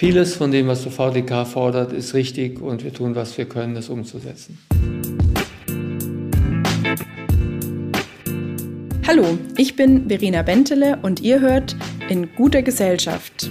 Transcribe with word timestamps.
Vieles 0.00 0.36
von 0.36 0.52
dem, 0.52 0.68
was 0.68 0.84
der 0.84 0.92
VDK 0.92 1.44
fordert, 1.44 1.92
ist 1.92 2.14
richtig 2.14 2.60
und 2.60 2.84
wir 2.84 2.92
tun, 2.94 3.16
was 3.16 3.36
wir 3.36 3.46
können, 3.46 3.74
das 3.74 3.88
umzusetzen. 3.88 4.56
Hallo, 9.08 9.36
ich 9.56 9.74
bin 9.74 10.08
Verena 10.08 10.42
Bentele 10.42 11.00
und 11.02 11.18
ihr 11.18 11.40
hört 11.40 11.74
in 12.08 12.32
guter 12.36 12.62
Gesellschaft. 12.62 13.50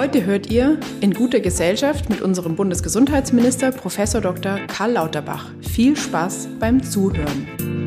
Heute 0.00 0.24
hört 0.24 0.50
ihr 0.50 0.80
in 1.02 1.12
guter 1.12 1.40
Gesellschaft 1.40 2.08
mit 2.08 2.22
unserem 2.22 2.56
Bundesgesundheitsminister 2.56 3.70
Prof. 3.70 3.98
Dr. 4.22 4.60
Karl 4.66 4.92
Lauterbach. 4.92 5.50
Viel 5.60 5.94
Spaß 5.94 6.48
beim 6.58 6.82
Zuhören. 6.82 7.79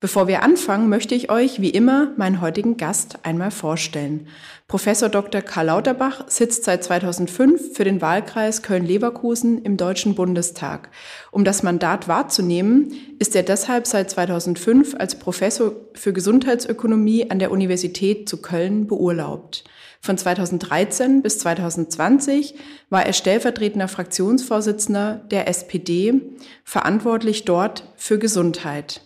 Bevor 0.00 0.28
wir 0.28 0.44
anfangen, 0.44 0.88
möchte 0.88 1.16
ich 1.16 1.28
euch 1.28 1.60
wie 1.60 1.70
immer 1.70 2.12
meinen 2.16 2.40
heutigen 2.40 2.76
Gast 2.76 3.18
einmal 3.24 3.50
vorstellen. 3.50 4.28
Professor 4.68 5.08
Dr. 5.08 5.42
Karl 5.42 5.66
Lauterbach 5.66 6.28
sitzt 6.28 6.62
seit 6.62 6.84
2005 6.84 7.74
für 7.74 7.82
den 7.82 8.00
Wahlkreis 8.00 8.62
Köln-Leverkusen 8.62 9.60
im 9.62 9.76
Deutschen 9.76 10.14
Bundestag. 10.14 10.90
Um 11.32 11.44
das 11.44 11.64
Mandat 11.64 12.06
wahrzunehmen, 12.06 12.92
ist 13.18 13.34
er 13.34 13.42
deshalb 13.42 13.88
seit 13.88 14.08
2005 14.08 14.94
als 14.94 15.18
Professor 15.18 15.72
für 15.94 16.12
Gesundheitsökonomie 16.12 17.32
an 17.32 17.40
der 17.40 17.50
Universität 17.50 18.28
zu 18.28 18.40
Köln 18.40 18.86
beurlaubt. 18.86 19.64
Von 20.00 20.16
2013 20.16 21.22
bis 21.22 21.40
2020 21.40 22.54
war 22.88 23.04
er 23.04 23.12
stellvertretender 23.12 23.88
Fraktionsvorsitzender 23.88 25.22
der 25.32 25.48
SPD, 25.48 26.22
verantwortlich 26.62 27.44
dort 27.44 27.92
für 27.96 28.20
Gesundheit. 28.20 29.00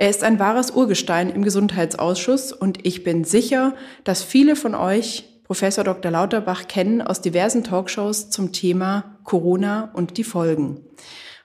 Er 0.00 0.08
ist 0.08 0.24
ein 0.24 0.38
wahres 0.38 0.70
Urgestein 0.70 1.28
im 1.28 1.44
Gesundheitsausschuss 1.44 2.54
und 2.54 2.86
ich 2.86 3.04
bin 3.04 3.24
sicher, 3.24 3.74
dass 4.02 4.22
viele 4.22 4.56
von 4.56 4.74
euch 4.74 5.42
Professor 5.44 5.84
Dr. 5.84 6.10
Lauterbach 6.10 6.68
kennen 6.68 7.02
aus 7.02 7.20
diversen 7.20 7.64
Talkshows 7.64 8.30
zum 8.30 8.50
Thema 8.50 9.18
Corona 9.24 9.90
und 9.92 10.16
die 10.16 10.24
Folgen. 10.24 10.80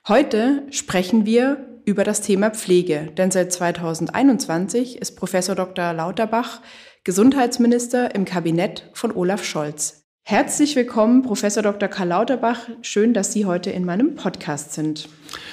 Heute 0.07 0.63
sprechen 0.71 1.25
wir 1.25 1.81
über 1.83 2.05
das 2.05 2.21
Thema 2.21 2.49
Pflege, 2.49 3.11
denn 3.17 3.29
seit 3.29 3.51
2021 3.51 5.01
ist 5.01 5.17
Professor 5.17 5.55
Dr. 5.55 5.91
Lauterbach 5.91 6.61
Gesundheitsminister 7.03 8.15
im 8.15 8.23
Kabinett 8.23 8.89
von 8.93 9.11
Olaf 9.11 9.43
Scholz. 9.43 10.04
Herzlich 10.27 10.75
willkommen, 10.75 11.21
Professor 11.21 11.61
Dr. 11.61 11.87
Karl 11.87 12.07
Lauterbach. 12.07 12.61
Schön, 12.81 13.13
dass 13.13 13.31
Sie 13.31 13.45
heute 13.45 13.69
in 13.69 13.85
meinem 13.85 14.15
Podcast 14.15 14.73
sind. 14.73 15.07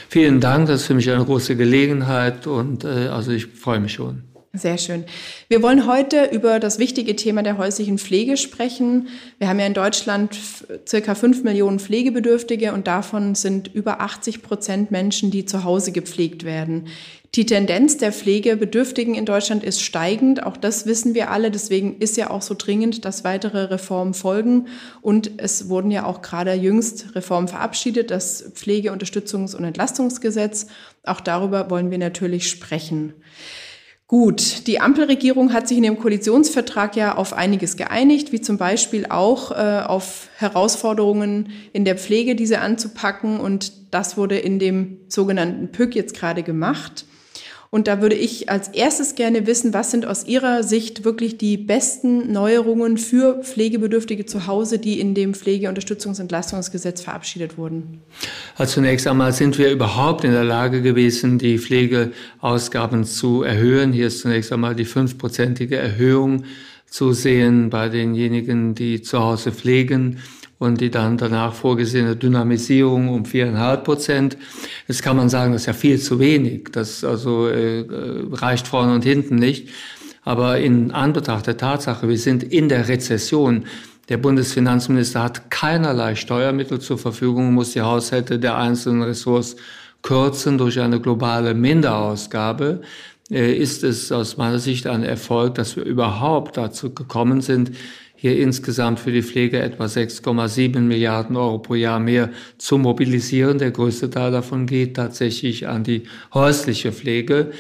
Vielen 0.09 0.41
Dank, 0.41 0.67
das 0.67 0.81
ist 0.81 0.87
für 0.87 0.95
mich 0.95 1.11
eine 1.11 1.23
große 1.23 1.57
Gelegenheit 1.57 2.47
und 2.47 2.83
äh, 2.83 3.09
also 3.09 3.33
ich 3.33 3.49
freue 3.49 3.81
mich 3.81 3.93
schon. 3.93 4.23
Sehr 4.55 4.77
schön. 4.77 5.07
Wir 5.49 5.63
wollen 5.63 5.87
heute 5.87 6.27
über 6.27 6.61
das 6.61 6.79
wichtige 6.79 7.17
Thema 7.17 7.43
der 7.43 7.57
häuslichen 7.57 7.97
Pflege 7.97 8.37
sprechen. 8.37 9.09
Wir 9.39 9.49
haben 9.49 9.59
ja 9.59 9.65
in 9.65 9.73
Deutschland 9.73 10.39
circa 10.87 11.15
fünf 11.15 11.43
Millionen 11.43 11.79
Pflegebedürftige 11.79 12.75
und 12.75 12.87
davon 12.87 13.35
sind 13.35 13.75
über 13.75 14.03
80 14.03 14.43
Prozent 14.43 14.91
Menschen, 14.91 15.31
die 15.31 15.47
zu 15.47 15.65
Hause 15.65 15.91
gepflegt 15.93 16.45
werden. 16.45 16.89
Die 17.35 17.47
Tendenz 17.47 17.97
der 17.97 18.13
Pflegebedürftigen 18.13 19.15
in 19.15 19.25
Deutschland 19.25 19.65
ist 19.65 19.81
steigend. 19.81 20.43
Auch 20.45 20.59
das 20.59 20.85
wissen 20.85 21.15
wir 21.15 21.31
alle. 21.31 21.51
Deswegen 21.51 21.97
ist 21.97 22.19
ja 22.19 22.29
auch 22.29 22.43
so 22.43 22.55
dringend, 22.55 23.07
dass 23.07 23.25
weitere 23.25 23.63
Reformen 23.63 24.13
folgen. 24.13 24.67
Und 25.01 25.31
es 25.39 25.71
wurden 25.71 25.91
ja 25.91 26.05
auch 26.05 26.21
gerade 26.21 26.53
jüngst 26.53 27.15
Reformen 27.15 27.49
verabschiedet, 27.49 28.11
das 28.11 28.53
Pflegeunterstützungs- 28.55 29.57
und 29.57 29.65
Entlastungsgesetz. 29.65 30.67
Auch 31.05 31.21
darüber 31.23 31.71
wollen 31.71 31.91
wir 31.91 31.97
natürlich 31.97 32.51
sprechen. 32.51 33.15
Gut, 34.07 34.67
die 34.67 34.79
Ampelregierung 34.79 35.55
hat 35.55 35.69
sich 35.69 35.79
in 35.79 35.85
dem 35.85 35.99
Koalitionsvertrag 35.99 36.97
ja 36.97 37.17
auf 37.17 37.33
einiges 37.33 37.77
geeinigt, 37.79 38.31
wie 38.31 38.43
zum 38.43 38.59
Beispiel 38.59 39.07
auch 39.07 39.53
äh, 39.53 39.83
auf 39.87 40.29
Herausforderungen 40.37 41.51
in 41.73 41.87
der 41.87 41.97
Pflege, 41.97 42.35
diese 42.37 42.61
anzupacken. 42.61 43.41
Und 43.41 43.95
das 43.95 44.19
wurde 44.19 44.39
in 44.39 44.59
dem 44.59 44.99
sogenannten 45.09 45.73
PÜC 45.73 45.95
jetzt 45.95 46.15
gerade 46.15 46.43
gemacht. 46.43 47.07
Und 47.75 47.89
da 47.89 48.03
würde 48.03 48.17
ich 48.17 48.51
als 48.51 48.69
erstes 48.69 49.15
gerne 49.15 49.47
wissen, 49.47 49.73
was 49.73 49.91
sind 49.91 50.05
aus 50.05 50.27
Ihrer 50.27 50.63
Sicht 50.63 51.05
wirklich 51.05 51.39
die 51.39 51.57
besten 51.57 52.31
Neuerungen 52.31 52.99
für 52.99 53.43
Pflegebedürftige 53.43 54.27
zu 54.27 54.47
Hause, 54.47 54.79
die 54.79 55.01
in 55.01 55.15
dem 55.15 55.33
Pflegeunterstützungsentlastungsgesetz 55.33 57.01
verabschiedet 57.01 57.57
wurden? 57.57 58.03
Also 58.59 58.75
zunächst 58.75 59.07
einmal 59.07 59.33
sind 59.33 59.57
wir 59.57 59.71
überhaupt 59.71 60.23
in 60.25 60.33
der 60.33 60.45
Lage 60.45 60.83
gewesen, 60.83 61.39
die 61.39 61.59
Pflegeausgaben 61.59 63.05
zu 63.05 63.43
erhöhen. 63.43 63.95
Hier 63.95 64.09
ist 64.09 64.21
zunächst 64.21 64.53
einmal 64.53 64.75
die 64.75 64.85
fünfprozentige 64.85 65.77
Erhöhung 65.77 66.45
zu 66.91 67.15
sehen 67.15 67.71
bei 67.71 67.89
denjenigen, 67.89 68.75
die 68.75 69.01
zu 69.01 69.19
Hause 69.21 69.51
pflegen 69.51 70.19
und 70.63 70.81
die 70.81 70.91
dann 70.91 71.19
danach 71.19 71.55
vorgesehene 71.55 72.17
Dynamisierung 72.17 73.09
um 73.09 73.25
viereinhalb 73.25 73.85
Prozent. 73.85 74.37
Jetzt 74.87 75.03
kann 75.03 75.17
man 75.17 75.29
sagen, 75.29 75.53
das 75.53 75.63
ist 75.63 75.67
ja 75.67 75.73
viel 75.73 76.01
zu 76.01 76.19
wenig. 76.19 76.69
Das 76.73 77.05
also 77.05 77.49
äh, 77.49 77.85
reicht 78.33 78.69
vorne 78.69 78.95
und 78.95 79.05
hinten 79.05 79.37
nicht. 79.37 79.69
Aber 80.23 80.59
in 80.59 80.93
Anbetracht 80.93 81.49
der 81.49 81.57
Tatsache, 81.57 82.09
wir 82.09 82.19
sind 82.19 82.45
in 82.45 82.69
der 82.69 82.89
Rezession. 82.89 83.65
Der 84.09 84.19
Bundesfinanzminister 84.19 85.23
hat 85.23 85.51
keinerlei 85.51 86.15
Steuermittel 86.15 86.81
zur 86.81 86.99
Verfügung, 86.99 87.55
muss 87.55 87.73
die 87.73 87.81
Haushalte 87.81 88.39
der 88.39 88.57
einzelnen 88.57 89.03
Ressorts 89.03 89.57
kürzen 90.03 90.59
durch 90.59 90.81
eine 90.81 91.01
globale 91.01 91.55
Minderausgabe 91.55 92.83
äh, 93.33 93.53
ist 93.55 93.83
es 93.83 94.13
aus 94.13 94.37
meiner 94.37 94.59
Sicht 94.59 94.87
ein 94.87 95.03
Erfolg, 95.03 95.55
dass 95.55 95.77
wir 95.77 95.85
überhaupt 95.85 96.57
dazu 96.57 96.93
gekommen 96.93 97.41
sind, 97.41 97.73
hier 98.23 98.39
insgesamt 98.39 99.01
für 99.01 99.11
die 99.11 99.25
Pflege 99.25 99.59
etwa 99.59 99.87
6,7 99.87 100.79
Milliarden 100.79 101.35
Euro 101.35 101.59
pro 101.59 101.75
Jahr 101.75 101.99
mehr 101.99 102.31
zu 102.57 102.79
mobilisieren. 102.79 103.59
Der 103.59 103.73
größte 103.73 104.11
Teil 104.11 104.31
davon 104.31 104.67
geht 104.67 104.95
tatsächlich 104.95 105.67
an 105.67 105.83
die 105.83 106.05
häusliche 106.33 106.93
Pflege. 106.93 107.51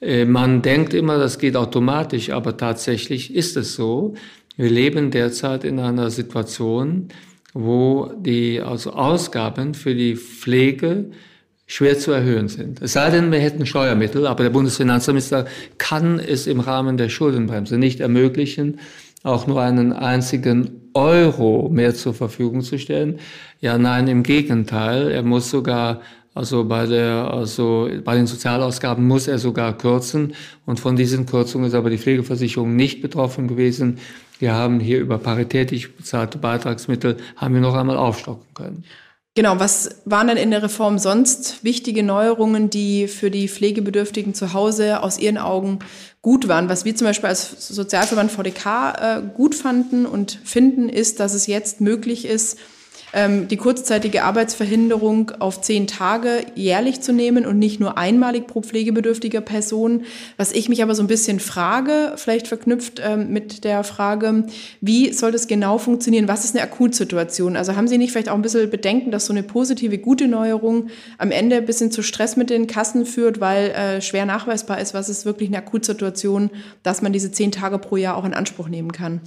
Äh, 0.00 0.24
man 0.24 0.62
denkt 0.62 0.94
immer, 0.94 1.16
das 1.16 1.38
geht 1.38 1.54
automatisch, 1.54 2.30
aber 2.30 2.56
tatsächlich 2.56 3.32
ist 3.32 3.56
es 3.56 3.76
so. 3.76 4.14
Wir 4.56 4.68
leben 4.68 5.12
derzeit 5.12 5.62
in 5.62 5.78
einer 5.78 6.10
Situation, 6.10 7.06
wo 7.54 8.10
die 8.18 8.60
also 8.60 8.94
Ausgaben 8.94 9.74
für 9.74 9.94
die 9.94 10.16
Pflege 10.16 11.12
schwer 11.68 11.96
zu 11.96 12.10
erhöhen 12.10 12.48
sind. 12.48 12.82
Es 12.82 12.94
sei 12.94 13.10
denn, 13.10 13.30
wir 13.30 13.38
hätten 13.38 13.64
Steuermittel, 13.64 14.26
aber 14.26 14.42
der 14.42 14.50
Bundesfinanzminister 14.50 15.46
kann 15.78 16.18
es 16.18 16.48
im 16.48 16.58
Rahmen 16.58 16.96
der 16.96 17.08
Schuldenbremse 17.10 17.78
nicht 17.78 18.00
ermöglichen, 18.00 18.80
auch 19.22 19.46
nur 19.46 19.60
einen 19.60 19.92
einzigen 19.92 20.90
Euro 20.94 21.68
mehr 21.70 21.94
zur 21.94 22.14
Verfügung 22.14 22.62
zu 22.62 22.78
stellen. 22.78 23.20
Ja, 23.60 23.78
nein, 23.78 24.08
im 24.08 24.22
Gegenteil. 24.22 25.10
Er 25.10 25.22
muss 25.22 25.50
sogar, 25.50 26.00
also 26.34 26.64
bei 26.64 26.86
der, 26.86 27.30
also 27.32 27.88
bei 28.04 28.16
den 28.16 28.26
Sozialausgaben 28.26 29.06
muss 29.06 29.28
er 29.28 29.38
sogar 29.38 29.76
kürzen. 29.76 30.34
Und 30.66 30.80
von 30.80 30.96
diesen 30.96 31.26
Kürzungen 31.26 31.68
ist 31.68 31.74
aber 31.74 31.90
die 31.90 31.98
Pflegeversicherung 31.98 32.74
nicht 32.74 33.02
betroffen 33.02 33.46
gewesen. 33.46 33.98
Wir 34.38 34.54
haben 34.54 34.80
hier 34.80 34.98
über 35.00 35.18
paritätisch 35.18 35.92
bezahlte 35.92 36.38
Beitragsmittel, 36.38 37.18
haben 37.36 37.54
wir 37.54 37.60
noch 37.60 37.74
einmal 37.74 37.98
aufstocken 37.98 38.54
können. 38.54 38.84
Genau, 39.36 39.60
was 39.60 40.02
waren 40.06 40.26
denn 40.26 40.36
in 40.36 40.50
der 40.50 40.62
Reform 40.62 40.98
sonst 40.98 41.62
wichtige 41.62 42.02
Neuerungen, 42.02 42.68
die 42.68 43.06
für 43.06 43.30
die 43.30 43.48
Pflegebedürftigen 43.48 44.34
zu 44.34 44.54
Hause 44.54 45.02
aus 45.04 45.18
Ihren 45.18 45.38
Augen 45.38 45.78
gut 46.22 46.48
waren? 46.48 46.68
Was 46.68 46.84
wir 46.84 46.94
zum 46.94 47.06
Beispiel 47.06 47.28
als 47.28 47.68
Sozialverband 47.68 48.30
VDK 48.30 48.66
äh, 48.66 49.22
gut 49.34 49.54
fanden 49.54 50.06
und 50.06 50.40
finden, 50.44 50.88
ist, 50.88 51.20
dass 51.20 51.34
es 51.34 51.46
jetzt 51.46 51.80
möglich 51.80 52.26
ist, 52.26 52.58
die 53.12 53.56
kurzzeitige 53.56 54.22
Arbeitsverhinderung 54.22 55.32
auf 55.40 55.60
zehn 55.60 55.88
Tage 55.88 56.44
jährlich 56.54 57.00
zu 57.00 57.12
nehmen 57.12 57.44
und 57.44 57.58
nicht 57.58 57.80
nur 57.80 57.98
einmalig 57.98 58.46
pro 58.46 58.62
pflegebedürftiger 58.62 59.40
Person. 59.40 60.04
Was 60.36 60.52
ich 60.52 60.68
mich 60.68 60.80
aber 60.82 60.94
so 60.94 61.02
ein 61.02 61.08
bisschen 61.08 61.40
frage, 61.40 62.12
vielleicht 62.16 62.46
verknüpft 62.46 63.00
ähm, 63.04 63.32
mit 63.32 63.64
der 63.64 63.82
Frage, 63.82 64.44
wie 64.80 65.12
soll 65.12 65.32
das 65.32 65.48
genau 65.48 65.78
funktionieren? 65.78 66.28
Was 66.28 66.44
ist 66.44 66.54
eine 66.54 66.62
Akutsituation? 66.62 67.56
Also 67.56 67.74
haben 67.74 67.88
Sie 67.88 67.98
nicht 67.98 68.12
vielleicht 68.12 68.28
auch 68.28 68.34
ein 68.34 68.42
bisschen 68.42 68.70
Bedenken, 68.70 69.10
dass 69.10 69.26
so 69.26 69.32
eine 69.32 69.42
positive, 69.42 69.98
gute 69.98 70.28
Neuerung 70.28 70.88
am 71.18 71.32
Ende 71.32 71.56
ein 71.56 71.66
bisschen 71.66 71.90
zu 71.90 72.02
Stress 72.02 72.36
mit 72.36 72.48
den 72.48 72.68
Kassen 72.68 73.06
führt, 73.06 73.40
weil 73.40 73.70
äh, 73.70 74.02
schwer 74.02 74.24
nachweisbar 74.24 74.80
ist, 74.80 74.94
was 74.94 75.08
ist 75.08 75.24
wirklich 75.24 75.48
eine 75.48 75.58
Akutsituation, 75.58 76.50
dass 76.84 77.02
man 77.02 77.12
diese 77.12 77.32
zehn 77.32 77.50
Tage 77.50 77.78
pro 77.78 77.96
Jahr 77.96 78.16
auch 78.16 78.24
in 78.24 78.34
Anspruch 78.34 78.68
nehmen 78.68 78.92
kann? 78.92 79.20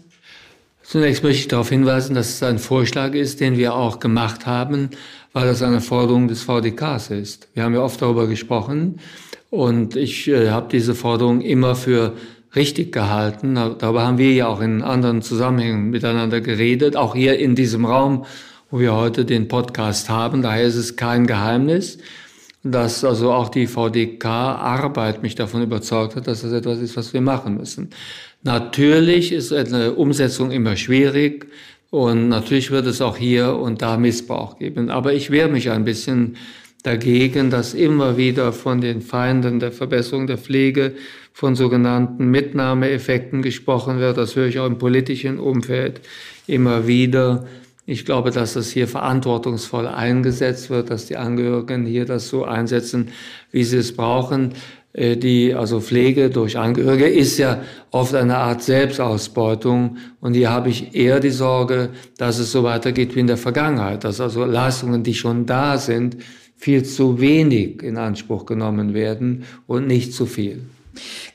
Zunächst 0.93 1.23
möchte 1.23 1.39
ich 1.39 1.47
darauf 1.47 1.69
hinweisen, 1.69 2.13
dass 2.13 2.29
es 2.29 2.43
ein 2.43 2.59
Vorschlag 2.59 3.15
ist, 3.15 3.39
den 3.39 3.57
wir 3.57 3.73
auch 3.73 3.99
gemacht 3.99 4.45
haben, 4.45 4.91
weil 5.31 5.47
das 5.47 5.63
eine 5.63 5.81
Forderung 5.81 6.27
des 6.27 6.43
VDKs 6.43 7.09
ist. 7.09 7.47
Wir 7.55 7.63
haben 7.63 7.73
ja 7.73 7.81
oft 7.81 7.99
darüber 7.99 8.27
gesprochen 8.27 8.99
und 9.49 9.95
ich 9.95 10.27
äh, 10.27 10.51
habe 10.51 10.67
diese 10.71 10.93
Forderung 10.93 11.41
immer 11.41 11.73
für 11.73 12.13
richtig 12.55 12.91
gehalten. 12.91 13.55
Darüber 13.55 14.05
haben 14.05 14.19
wir 14.19 14.33
ja 14.33 14.45
auch 14.45 14.61
in 14.61 14.83
anderen 14.83 15.23
Zusammenhängen 15.23 15.89
miteinander 15.89 16.41
geredet, 16.41 16.95
auch 16.95 17.15
hier 17.15 17.39
in 17.39 17.55
diesem 17.55 17.85
Raum, 17.85 18.25
wo 18.69 18.79
wir 18.79 18.93
heute 18.93 19.25
den 19.25 19.47
Podcast 19.47 20.09
haben. 20.09 20.43
Daher 20.43 20.65
ist 20.65 20.75
es 20.75 20.95
kein 20.95 21.25
Geheimnis, 21.25 21.97
dass 22.63 23.03
also 23.03 23.31
auch 23.31 23.49
die 23.49 23.67
VDK-Arbeit 23.67 25.21
mich 25.21 25.35
davon 25.35 25.61
überzeugt 25.61 26.15
hat, 26.15 26.27
dass 26.27 26.41
das 26.41 26.53
etwas 26.53 26.79
ist, 26.79 26.95
was 26.95 27.13
wir 27.13 27.21
machen 27.21 27.57
müssen. 27.57 27.89
Natürlich 28.41 29.31
ist 29.31 29.51
eine 29.53 29.93
Umsetzung 29.93 30.51
immer 30.51 30.75
schwierig. 30.75 31.47
Und 31.93 32.27
natürlich 32.27 32.71
wird 32.71 32.87
es 32.87 33.01
auch 33.01 33.17
hier 33.17 33.55
und 33.55 33.83
da 33.83 33.97
Missbrauch 33.97 34.57
geben. 34.57 34.89
Aber 34.89 35.13
ich 35.13 35.29
wehre 35.29 35.47
mich 35.47 35.69
ein 35.69 35.85
bisschen 35.85 36.37
dagegen, 36.81 37.51
dass 37.51 37.75
immer 37.75 38.17
wieder 38.17 38.51
von 38.51 38.81
den 38.81 39.01
Feinden 39.01 39.59
der 39.59 39.71
Verbesserung 39.71 40.25
der 40.25 40.39
Pflege 40.39 40.95
von 41.33 41.55
sogenannten 41.55 42.31
Mitnahmeeffekten 42.31 43.43
gesprochen 43.43 43.99
wird. 43.99 44.17
Das 44.17 44.35
höre 44.35 44.47
ich 44.47 44.57
auch 44.57 44.65
im 44.65 44.79
politischen 44.79 45.37
Umfeld 45.37 46.01
immer 46.47 46.87
wieder. 46.87 47.45
Ich 47.85 48.05
glaube, 48.05 48.31
dass 48.31 48.53
das 48.53 48.69
hier 48.69 48.87
verantwortungsvoll 48.87 49.87
eingesetzt 49.87 50.69
wird, 50.69 50.89
dass 50.89 51.05
die 51.05 51.17
Angehörigen 51.17 51.85
hier 51.85 52.05
das 52.05 52.29
so 52.29 52.45
einsetzen, 52.45 53.09
wie 53.51 53.65
sie 53.65 53.77
es 53.77 53.93
brauchen. 53.95 54.53
Äh, 54.93 55.17
die, 55.17 55.53
also 55.53 55.81
Pflege 55.81 56.29
durch 56.29 56.57
Angehörige 56.57 57.07
ist 57.07 57.37
ja 57.37 57.61
oft 57.91 58.15
eine 58.15 58.37
Art 58.37 58.63
Selbstausbeutung. 58.63 59.97
Und 60.21 60.33
hier 60.33 60.49
habe 60.49 60.69
ich 60.69 60.95
eher 60.95 61.19
die 61.19 61.29
Sorge, 61.29 61.89
dass 62.17 62.39
es 62.39 62.53
so 62.53 62.63
weitergeht 62.63 63.15
wie 63.15 63.19
in 63.19 63.27
der 63.27 63.37
Vergangenheit, 63.37 64.05
dass 64.05 64.21
also 64.21 64.45
Leistungen, 64.45 65.03
die 65.03 65.13
schon 65.13 65.45
da 65.45 65.77
sind, 65.77 66.17
viel 66.55 66.83
zu 66.83 67.19
wenig 67.19 67.83
in 67.83 67.97
Anspruch 67.97 68.45
genommen 68.45 68.93
werden 68.93 69.43
und 69.67 69.87
nicht 69.87 70.13
zu 70.13 70.25
viel. 70.25 70.61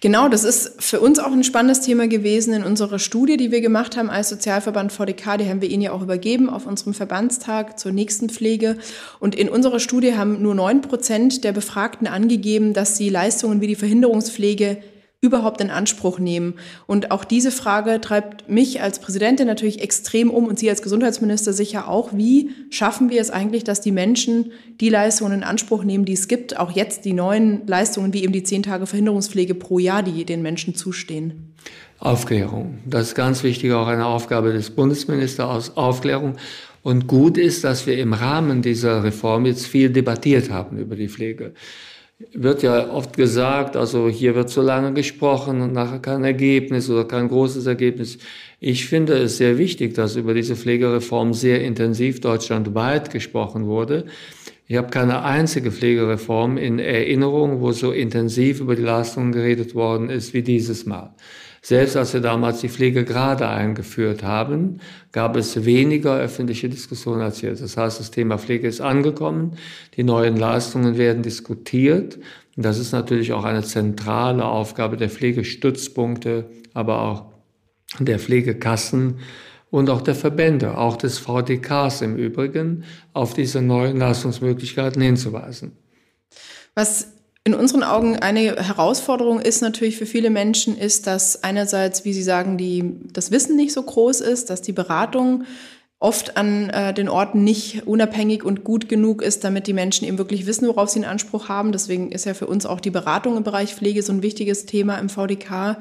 Genau, 0.01 0.29
das 0.29 0.45
ist 0.45 0.83
für 0.83 1.01
uns 1.01 1.19
auch 1.19 1.33
ein 1.33 1.43
spannendes 1.43 1.81
Thema 1.81 2.07
gewesen 2.07 2.55
in 2.55 2.63
unserer 2.63 2.99
Studie, 2.99 3.37
die 3.37 3.51
wir 3.51 3.61
gemacht 3.61 3.97
haben 3.97 4.11
als 4.11 4.29
Sozialverband 4.29 4.93
VDK. 4.93 5.39
Die 5.39 5.49
haben 5.49 5.61
wir 5.61 5.69
Ihnen 5.69 5.83
ja 5.83 5.93
auch 5.93 6.03
übergeben 6.03 6.49
auf 6.49 6.67
unserem 6.67 6.95
Verbandstag 6.95 7.79
zur 7.79 7.93
nächsten 7.93 8.31
Pflege. 8.31 8.79
Und 9.19 9.35
in 9.35 9.49
unserer 9.49 9.81
Studie 9.81 10.15
haben 10.15 10.43
nur 10.43 10.55
neun 10.55 10.81
Prozent 10.81 11.43
der 11.43 11.53
Befragten 11.53 12.07
angegeben, 12.07 12.73
dass 12.73 12.97
sie 12.97 13.09
Leistungen 13.09 13.61
wie 13.61 13.67
die 13.67 13.75
Verhinderungspflege 13.75 14.79
überhaupt 15.21 15.61
in 15.61 15.71
Anspruch 15.71 16.19
nehmen? 16.19 16.55
Und 16.87 17.11
auch 17.11 17.25
diese 17.25 17.51
Frage 17.51 18.01
treibt 18.01 18.49
mich 18.49 18.81
als 18.81 19.01
Präsidentin 19.01 19.47
natürlich 19.47 19.81
extrem 19.81 20.31
um 20.31 20.47
und 20.47 20.59
Sie 20.59 20.71
als 20.71 20.83
Gesundheitsminister 20.83 21.53
sicher 21.53 21.89
auch. 21.89 22.11
Wie 22.13 22.51
schaffen 22.71 23.11
wir 23.11 23.21
es 23.21 23.31
eigentlich, 23.31 23.65
dass 23.65 23.81
die 23.81 23.93
Menschen 23.93 24.53
die 24.81 24.89
Leistungen 24.89 25.33
in 25.33 25.45
Anspruch 25.45 25.85
nehmen, 25.85 26.05
die 26.05 26.13
es 26.13 26.29
gibt, 26.29 26.57
auch 26.57 26.71
jetzt 26.71 27.05
die 27.05 27.13
neuen 27.13 27.67
Leistungen 27.67 28.13
wie 28.13 28.23
eben 28.23 28.33
die 28.33 28.45
zehn 28.45 28.63
Tage 28.63 28.87
Verhinderungspflege 28.87 29.55
pro 29.55 29.79
Jahr, 29.79 30.03
die 30.03 30.25
den 30.25 30.43
Menschen 30.43 30.75
zustehen? 30.75 31.55
Aufklärung. 31.99 32.79
Das 32.87 33.09
ist 33.09 33.15
ganz 33.17 33.43
wichtig, 33.43 33.73
auch 33.73 33.89
eine 33.89 34.07
Aufgabe 34.07 34.53
des 34.53 34.71
Bundesministers, 34.71 35.77
Aufklärung. 35.77 36.37
Und 36.85 37.09
gut 37.09 37.37
ist, 37.39 37.65
dass 37.65 37.87
wir 37.87 37.99
im 37.99 38.13
Rahmen 38.13 38.63
dieser 38.63 39.03
Reform 39.03 39.47
jetzt 39.47 39.67
viel 39.67 39.91
debattiert 39.91 40.51
haben 40.51 40.79
über 40.79 40.95
die 40.95 41.09
Pflege 41.09 41.55
wird 42.33 42.63
ja 42.63 42.91
oft 42.91 43.17
gesagt, 43.17 43.77
also 43.77 44.09
hier 44.09 44.35
wird 44.35 44.51
so 44.51 44.61
lange 44.61 44.93
gesprochen 44.93 45.61
und 45.61 45.73
nachher 45.73 46.01
kein 46.01 46.25
Ergebnis 46.25 46.91
oder 46.91 47.05
kein 47.05 47.29
großes 47.29 47.67
Ergebnis. 47.67 48.19
Ich 48.59 48.87
finde 48.87 49.15
es 49.15 49.37
sehr 49.37 49.57
wichtig, 49.57 49.95
dass 49.95 50.17
über 50.17 50.35
diese 50.35 50.57
Pflegereform 50.57 51.33
sehr 51.33 51.63
intensiv 51.63 52.21
deutschlandweit 52.21 53.11
gesprochen 53.11 53.67
wurde. 53.67 54.07
Ich 54.67 54.77
habe 54.77 54.91
keine 54.91 55.23
einzige 55.23 55.71
Pflegereform 55.71 56.59
in 56.59 56.81
Erinnerung, 56.81 57.61
wo 57.61 57.71
so 57.73 57.93
intensiv 57.93 58.61
über 58.61 58.75
die 58.75 58.83
Leistungen 58.83 59.33
geredet 59.33 59.75
worden 59.77 60.11
ist 60.11 60.35
wie 60.35 60.43
dieses 60.43 60.87
Mal. 60.87 61.15
Selbst 61.63 61.97
als 61.97 62.15
wir 62.15 62.21
damals 62.21 62.61
die 62.61 62.69
Pflege 62.69 63.05
gerade 63.05 63.49
eingeführt 63.49 64.23
haben, 64.23 64.81
gab 65.13 65.37
es 65.37 65.65
weniger 65.65 66.17
öffentliche 66.17 66.69
Diskussionen 66.69 67.21
als 67.21 67.41
jetzt. 67.41 67.63
Das 67.63 67.77
heißt, 67.77 67.99
das 68.01 68.11
Thema 68.11 68.39
Pflege 68.39 68.69
ist 68.69 68.81
angekommen, 68.81 69.57
die 69.97 70.05
neuen 70.05 70.37
Leistungen 70.37 70.97
werden 70.97 71.23
diskutiert. 71.23 72.19
Und 72.57 72.65
das 72.65 72.79
ist 72.79 72.93
natürlich 72.93 73.33
auch 73.33 73.45
eine 73.45 73.63
zentrale 73.63 74.45
Aufgabe 74.45 74.97
der 74.97 75.11
Pflegestützpunkte, 75.11 76.47
aber 76.75 77.03
auch 77.03 77.27
der 77.99 78.19
Pflegekassen 78.19 79.19
und 79.71 79.91
auch 79.91 80.01
der 80.01 80.15
Verbände, 80.15 80.79
auch 80.79 80.97
des 80.97 81.19
VDKs 81.19 82.03
im 82.03 82.17
Übrigen, 82.17 82.85
auf 83.13 83.35
diese 83.35 83.61
neuen 83.61 83.99
Leistungsmöglichkeiten 83.99 85.03
hinzuweisen. 85.03 85.73
Was 86.75 87.18
in 87.49 87.55
unseren 87.55 87.83
Augen 87.83 88.17
eine 88.17 88.57
Herausforderung 88.57 89.41
ist 89.41 89.63
natürlich 89.63 89.97
für 89.97 90.05
viele 90.05 90.29
Menschen, 90.29 90.77
ist, 90.77 91.07
dass 91.07 91.43
einerseits, 91.43 92.05
wie 92.05 92.13
Sie 92.13 92.23
sagen, 92.23 92.59
die, 92.59 93.01
das 93.11 93.31
Wissen 93.31 93.57
nicht 93.57 93.73
so 93.73 93.83
groß 93.83 94.21
ist, 94.21 94.51
dass 94.51 94.61
die 94.61 94.75
Beratung 94.75 95.45
oft 95.99 96.37
an 96.37 96.69
äh, 96.69 96.93
den 96.93 97.09
Orten 97.09 97.45
nicht 97.45 97.87
unabhängig 97.87 98.45
und 98.45 98.65
gut 98.65 98.91
genug 98.91 99.23
ist, 99.23 99.45
damit 99.45 99.67
die 99.67 99.73
Menschen 99.73 100.07
eben 100.07 100.19
wirklich 100.19 100.45
wissen, 100.45 100.69
worauf 100.69 100.91
sie 100.91 100.99
einen 100.99 101.11
Anspruch 101.11 101.49
haben. 101.49 101.73
Deswegen 101.73 102.13
ist 102.13 102.27
ja 102.27 102.35
für 102.35 102.47
uns 102.47 102.67
auch 102.67 102.81
die 102.81 102.91
Beratung 102.91 103.39
im 103.39 103.45
Bereich 103.45 103.75
Pflege 103.75 104.03
so 104.03 104.13
ein 104.13 104.23
wichtiges 104.23 104.67
Thema 104.67 104.99
im 104.99 105.09
VDK. 105.09 105.79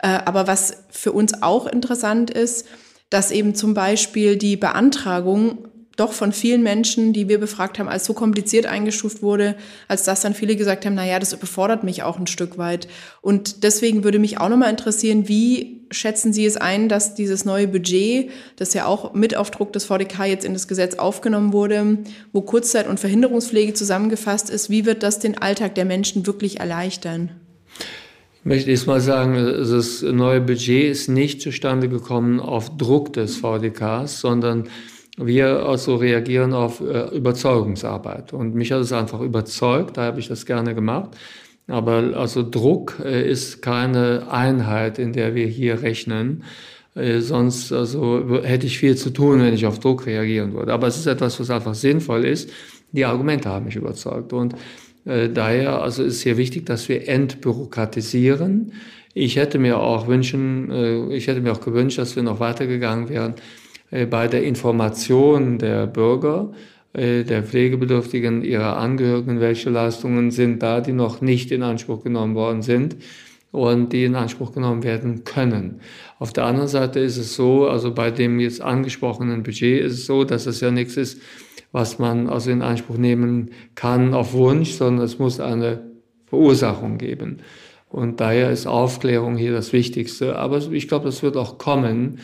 Äh, 0.00 0.18
aber 0.24 0.48
was 0.48 0.78
für 0.90 1.12
uns 1.12 1.44
auch 1.44 1.68
interessant 1.68 2.28
ist, 2.32 2.66
dass 3.08 3.30
eben 3.30 3.54
zum 3.54 3.72
Beispiel 3.72 4.36
die 4.36 4.56
Beantragung 4.56 5.68
doch 5.96 6.12
von 6.12 6.32
vielen 6.32 6.62
Menschen, 6.62 7.12
die 7.12 7.28
wir 7.28 7.38
befragt 7.38 7.78
haben, 7.78 7.88
als 7.88 8.04
so 8.04 8.14
kompliziert 8.14 8.66
eingestuft 8.66 9.22
wurde, 9.22 9.56
als 9.88 10.04
dass 10.04 10.20
dann 10.20 10.34
viele 10.34 10.56
gesagt 10.56 10.86
haben, 10.86 10.94
na 10.94 11.06
ja, 11.06 11.18
das 11.18 11.32
überfordert 11.32 11.84
mich 11.84 12.02
auch 12.02 12.18
ein 12.18 12.26
Stück 12.26 12.58
weit. 12.58 12.88
Und 13.20 13.62
deswegen 13.62 14.04
würde 14.04 14.18
mich 14.18 14.38
auch 14.38 14.48
nochmal 14.48 14.70
interessieren, 14.70 15.28
wie 15.28 15.80
schätzen 15.90 16.32
Sie 16.32 16.44
es 16.44 16.56
ein, 16.56 16.88
dass 16.88 17.14
dieses 17.14 17.44
neue 17.44 17.68
Budget, 17.68 18.30
das 18.56 18.74
ja 18.74 18.86
auch 18.86 19.14
mit 19.14 19.36
auf 19.36 19.50
Druck 19.50 19.72
des 19.72 19.84
VDK 19.84 20.24
jetzt 20.26 20.44
in 20.44 20.52
das 20.52 20.68
Gesetz 20.68 20.96
aufgenommen 20.96 21.52
wurde, 21.52 21.98
wo 22.32 22.40
Kurzzeit- 22.40 22.88
und 22.88 23.00
Verhinderungspflege 23.00 23.74
zusammengefasst 23.74 24.50
ist, 24.50 24.70
wie 24.70 24.86
wird 24.86 25.02
das 25.02 25.18
den 25.18 25.38
Alltag 25.38 25.74
der 25.74 25.84
Menschen 25.84 26.26
wirklich 26.26 26.60
erleichtern? 26.60 27.30
Ich 28.40 28.46
möchte 28.46 28.70
erstmal 28.70 29.00
sagen, 29.00 29.36
das 29.36 30.02
neue 30.02 30.40
Budget 30.40 30.90
ist 30.90 31.08
nicht 31.08 31.40
zustande 31.40 31.88
gekommen 31.88 32.40
auf 32.40 32.76
Druck 32.76 33.14
des 33.14 33.36
VDKs, 33.36 34.20
sondern 34.20 34.68
wir 35.16 35.66
also 35.66 35.96
reagieren 35.96 36.52
auf 36.52 36.80
äh, 36.80 37.14
Überzeugungsarbeit. 37.16 38.32
Und 38.32 38.54
mich 38.54 38.72
hat 38.72 38.80
es 38.80 38.92
einfach 38.92 39.20
überzeugt, 39.20 39.96
da 39.96 40.02
habe 40.02 40.20
ich 40.20 40.28
das 40.28 40.44
gerne 40.44 40.74
gemacht. 40.74 41.10
Aber 41.68 42.12
also 42.16 42.48
Druck 42.48 43.00
äh, 43.02 43.28
ist 43.28 43.62
keine 43.62 44.26
Einheit, 44.30 44.98
in 44.98 45.12
der 45.12 45.34
wir 45.34 45.46
hier 45.46 45.82
rechnen. 45.82 46.42
Äh, 46.94 47.20
sonst 47.20 47.72
also 47.72 48.42
hätte 48.42 48.66
ich 48.66 48.78
viel 48.78 48.96
zu 48.96 49.10
tun, 49.10 49.40
wenn 49.40 49.54
ich 49.54 49.66
auf 49.66 49.78
Druck 49.78 50.06
reagieren 50.06 50.52
würde. 50.52 50.72
Aber 50.72 50.88
es 50.88 50.96
ist 50.96 51.06
etwas, 51.06 51.38
was 51.38 51.50
einfach 51.50 51.74
sinnvoll 51.74 52.24
ist. 52.24 52.50
Die 52.92 53.04
Argumente 53.04 53.48
haben 53.48 53.66
mich 53.66 53.76
überzeugt. 53.76 54.32
Und 54.32 54.54
äh, 55.04 55.28
daher 55.28 55.80
also 55.80 56.02
ist 56.02 56.22
hier 56.22 56.36
wichtig, 56.36 56.66
dass 56.66 56.88
wir 56.88 57.08
entbürokratisieren. 57.08 58.72
Ich 59.14 59.36
hätte 59.36 59.60
mir 59.60 59.78
auch 59.78 60.08
wünschen, 60.08 60.70
äh, 60.72 61.14
ich 61.14 61.28
hätte 61.28 61.40
mir 61.40 61.52
auch 61.52 61.60
gewünscht, 61.60 61.98
dass 61.98 62.16
wir 62.16 62.24
noch 62.24 62.40
weitergegangen 62.40 63.08
wären 63.08 63.34
bei 64.06 64.28
der 64.28 64.42
Information 64.42 65.58
der 65.58 65.86
Bürger, 65.86 66.52
äh, 66.92 67.24
der 67.24 67.42
Pflegebedürftigen, 67.42 68.42
ihrer 68.42 68.76
Angehörigen, 68.76 69.40
welche 69.40 69.70
Leistungen 69.70 70.30
sind 70.30 70.62
da, 70.62 70.80
die 70.80 70.92
noch 70.92 71.20
nicht 71.20 71.50
in 71.50 71.62
Anspruch 71.62 72.02
genommen 72.02 72.34
worden 72.34 72.62
sind 72.62 72.96
und 73.50 73.92
die 73.92 74.04
in 74.04 74.16
Anspruch 74.16 74.52
genommen 74.52 74.82
werden 74.82 75.24
können. 75.24 75.80
Auf 76.18 76.32
der 76.32 76.44
anderen 76.44 76.68
Seite 76.68 77.00
ist 77.00 77.16
es 77.16 77.34
so, 77.34 77.68
also 77.68 77.94
bei 77.94 78.10
dem 78.10 78.40
jetzt 78.40 78.60
angesprochenen 78.60 79.42
Budget 79.42 79.84
ist 79.84 79.92
es 79.92 80.06
so, 80.06 80.24
dass 80.24 80.46
es 80.46 80.60
ja 80.60 80.70
nichts 80.70 80.96
ist, 80.96 81.20
was 81.70 81.98
man 81.98 82.28
also 82.28 82.50
in 82.50 82.62
Anspruch 82.62 82.96
nehmen 82.96 83.50
kann 83.74 84.14
auf 84.14 84.32
Wunsch, 84.32 84.72
sondern 84.72 85.04
es 85.04 85.18
muss 85.18 85.40
eine 85.40 85.82
Verursachung 86.26 86.98
geben. 86.98 87.38
Und 87.88 88.20
daher 88.20 88.50
ist 88.50 88.66
Aufklärung 88.66 89.36
hier 89.36 89.52
das 89.52 89.72
Wichtigste. 89.72 90.36
Aber 90.36 90.58
ich 90.72 90.88
glaube, 90.88 91.04
das 91.04 91.22
wird 91.22 91.36
auch 91.36 91.58
kommen. 91.58 92.18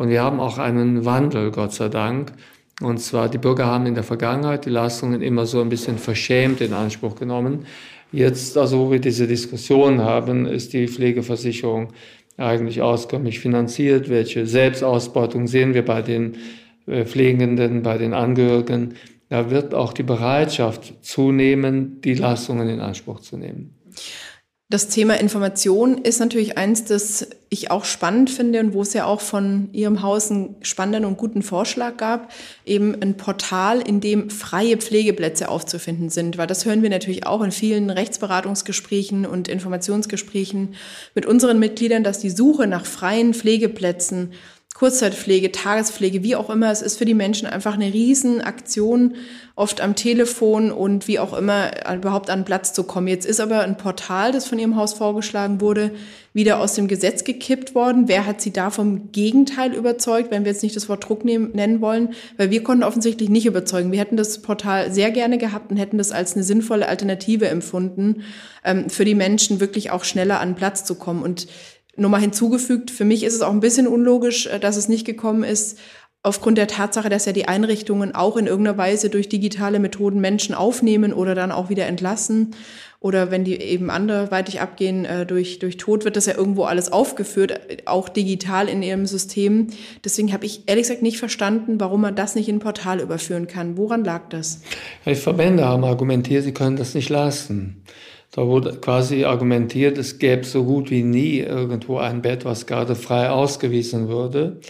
Und 0.00 0.08
wir 0.08 0.22
haben 0.22 0.40
auch 0.40 0.56
einen 0.56 1.04
Wandel, 1.04 1.50
Gott 1.50 1.74
sei 1.74 1.90
Dank. 1.90 2.32
Und 2.80 3.00
zwar, 3.00 3.28
die 3.28 3.36
Bürger 3.36 3.66
haben 3.66 3.84
in 3.84 3.94
der 3.94 4.02
Vergangenheit 4.02 4.64
die 4.64 4.70
Leistungen 4.70 5.20
immer 5.20 5.44
so 5.44 5.60
ein 5.60 5.68
bisschen 5.68 5.98
verschämt 5.98 6.62
in 6.62 6.72
Anspruch 6.72 7.16
genommen. 7.16 7.66
Jetzt, 8.10 8.56
also 8.56 8.78
wo 8.78 8.90
wir 8.90 8.98
diese 8.98 9.26
Diskussion 9.26 10.00
haben, 10.00 10.46
ist 10.46 10.72
die 10.72 10.88
Pflegeversicherung 10.88 11.88
eigentlich 12.38 12.80
auskömmlich 12.80 13.40
finanziert. 13.40 14.08
Welche 14.08 14.46
Selbstausbeutung 14.46 15.46
sehen 15.46 15.74
wir 15.74 15.84
bei 15.84 16.00
den 16.00 16.38
äh, 16.86 17.04
Pflegenden, 17.04 17.82
bei 17.82 17.98
den 17.98 18.14
Angehörigen? 18.14 18.94
Da 19.28 19.50
wird 19.50 19.74
auch 19.74 19.92
die 19.92 20.02
Bereitschaft 20.02 20.94
zunehmen, 21.04 22.00
die 22.00 22.14
Leistungen 22.14 22.70
in 22.70 22.80
Anspruch 22.80 23.20
zu 23.20 23.36
nehmen. 23.36 23.74
Das 24.70 24.86
Thema 24.86 25.18
Information 25.18 25.98
ist 25.98 26.20
natürlich 26.20 26.56
eins, 26.56 26.84
das 26.84 27.26
ich 27.48 27.72
auch 27.72 27.84
spannend 27.84 28.30
finde 28.30 28.60
und 28.60 28.72
wo 28.72 28.82
es 28.82 28.92
ja 28.92 29.04
auch 29.04 29.20
von 29.20 29.68
Ihrem 29.72 30.00
Haus 30.02 30.30
einen 30.30 30.54
spannenden 30.62 31.04
und 31.06 31.18
guten 31.18 31.42
Vorschlag 31.42 31.96
gab, 31.96 32.30
eben 32.64 32.94
ein 33.02 33.16
Portal, 33.16 33.80
in 33.80 34.00
dem 34.00 34.30
freie 34.30 34.76
Pflegeplätze 34.76 35.48
aufzufinden 35.48 36.08
sind. 36.08 36.38
Weil 36.38 36.46
das 36.46 36.66
hören 36.66 36.84
wir 36.84 36.90
natürlich 36.90 37.26
auch 37.26 37.42
in 37.42 37.50
vielen 37.50 37.90
Rechtsberatungsgesprächen 37.90 39.26
und 39.26 39.48
Informationsgesprächen 39.48 40.76
mit 41.16 41.26
unseren 41.26 41.58
Mitgliedern, 41.58 42.04
dass 42.04 42.20
die 42.20 42.30
Suche 42.30 42.68
nach 42.68 42.86
freien 42.86 43.34
Pflegeplätzen 43.34 44.30
Kurzzeitpflege, 44.74 45.52
Tagespflege, 45.52 46.22
wie 46.22 46.36
auch 46.36 46.48
immer. 46.48 46.70
Es 46.70 46.80
ist 46.80 46.96
für 46.96 47.04
die 47.04 47.12
Menschen 47.12 47.46
einfach 47.46 47.74
eine 47.74 47.92
Riesenaktion, 47.92 49.16
oft 49.54 49.82
am 49.82 49.94
Telefon 49.94 50.72
und 50.72 51.06
wie 51.06 51.18
auch 51.18 51.36
immer 51.36 51.72
überhaupt 51.94 52.30
an 52.30 52.46
Platz 52.46 52.72
zu 52.72 52.84
kommen. 52.84 53.08
Jetzt 53.08 53.26
ist 53.26 53.40
aber 53.40 53.60
ein 53.60 53.76
Portal, 53.76 54.32
das 54.32 54.46
von 54.46 54.58
Ihrem 54.58 54.76
Haus 54.76 54.94
vorgeschlagen 54.94 55.60
wurde, 55.60 55.90
wieder 56.32 56.60
aus 56.60 56.74
dem 56.74 56.88
Gesetz 56.88 57.24
gekippt 57.24 57.74
worden. 57.74 58.08
Wer 58.08 58.24
hat 58.24 58.40
Sie 58.40 58.52
da 58.52 58.70
vom 58.70 59.12
Gegenteil 59.12 59.74
überzeugt, 59.74 60.30
wenn 60.30 60.44
wir 60.44 60.52
jetzt 60.52 60.62
nicht 60.62 60.76
das 60.76 60.88
Wort 60.88 61.06
Druck 61.06 61.26
nehmen, 61.26 61.50
nennen 61.52 61.82
wollen? 61.82 62.14
Weil 62.38 62.50
wir 62.50 62.62
konnten 62.62 62.84
offensichtlich 62.84 63.28
nicht 63.28 63.44
überzeugen. 63.44 63.92
Wir 63.92 63.98
hätten 63.98 64.16
das 64.16 64.40
Portal 64.40 64.94
sehr 64.94 65.10
gerne 65.10 65.36
gehabt 65.36 65.70
und 65.70 65.76
hätten 65.76 65.98
das 65.98 66.12
als 66.12 66.34
eine 66.34 66.44
sinnvolle 66.44 66.88
Alternative 66.88 67.48
empfunden, 67.48 68.22
ähm, 68.64 68.88
für 68.88 69.04
die 69.04 69.16
Menschen 69.16 69.60
wirklich 69.60 69.90
auch 69.90 70.04
schneller 70.04 70.40
an 70.40 70.54
Platz 70.54 70.84
zu 70.84 70.94
kommen. 70.94 71.22
Und 71.22 71.48
Nochmal 72.00 72.22
hinzugefügt, 72.22 72.90
für 72.90 73.04
mich 73.04 73.22
ist 73.24 73.34
es 73.34 73.42
auch 73.42 73.52
ein 73.52 73.60
bisschen 73.60 73.86
unlogisch, 73.86 74.46
äh, 74.46 74.58
dass 74.58 74.76
es 74.76 74.88
nicht 74.88 75.04
gekommen 75.04 75.44
ist, 75.44 75.78
aufgrund 76.22 76.58
der 76.58 76.66
Tatsache, 76.66 77.08
dass 77.08 77.24
ja 77.24 77.32
die 77.32 77.48
Einrichtungen 77.48 78.14
auch 78.14 78.36
in 78.36 78.46
irgendeiner 78.46 78.76
Weise 78.76 79.08
durch 79.08 79.28
digitale 79.28 79.78
Methoden 79.78 80.20
Menschen 80.20 80.54
aufnehmen 80.54 81.12
oder 81.12 81.34
dann 81.34 81.50
auch 81.52 81.70
wieder 81.70 81.86
entlassen. 81.86 82.54
Oder 83.00 83.30
wenn 83.30 83.44
die 83.44 83.56
eben 83.56 83.88
anderweitig 83.88 84.60
abgehen 84.60 85.06
äh, 85.06 85.24
durch, 85.24 85.58
durch 85.58 85.78
Tod, 85.78 86.04
wird 86.04 86.16
das 86.16 86.26
ja 86.26 86.36
irgendwo 86.36 86.64
alles 86.64 86.92
aufgeführt, 86.92 87.58
auch 87.86 88.10
digital 88.10 88.68
in 88.68 88.82
ihrem 88.82 89.06
System. 89.06 89.68
Deswegen 90.04 90.34
habe 90.34 90.44
ich 90.44 90.64
ehrlich 90.66 90.84
gesagt 90.84 91.00
nicht 91.00 91.18
verstanden, 91.18 91.80
warum 91.80 92.02
man 92.02 92.14
das 92.14 92.34
nicht 92.34 92.50
in 92.50 92.56
ein 92.56 92.60
Portal 92.60 93.00
überführen 93.00 93.46
kann. 93.46 93.78
Woran 93.78 94.04
lag 94.04 94.28
das? 94.28 94.60
Die 95.06 95.14
Verbände 95.14 95.64
haben 95.64 95.84
argumentiert, 95.84 96.44
sie 96.44 96.52
können 96.52 96.76
das 96.76 96.94
nicht 96.94 97.08
leisten. 97.08 97.82
Da 98.32 98.46
wurde 98.46 98.76
quasi 98.80 99.24
argumentiert, 99.24 99.98
es 99.98 100.18
gäbe 100.18 100.44
so 100.44 100.64
gut 100.64 100.90
wie 100.90 101.02
nie 101.02 101.40
irgendwo 101.40 101.98
ein 101.98 102.22
Bett, 102.22 102.44
was 102.44 102.66
gerade 102.66 102.94
frei 102.94 103.30
ausgewiesen 103.30 104.08
würde. 104.08 104.60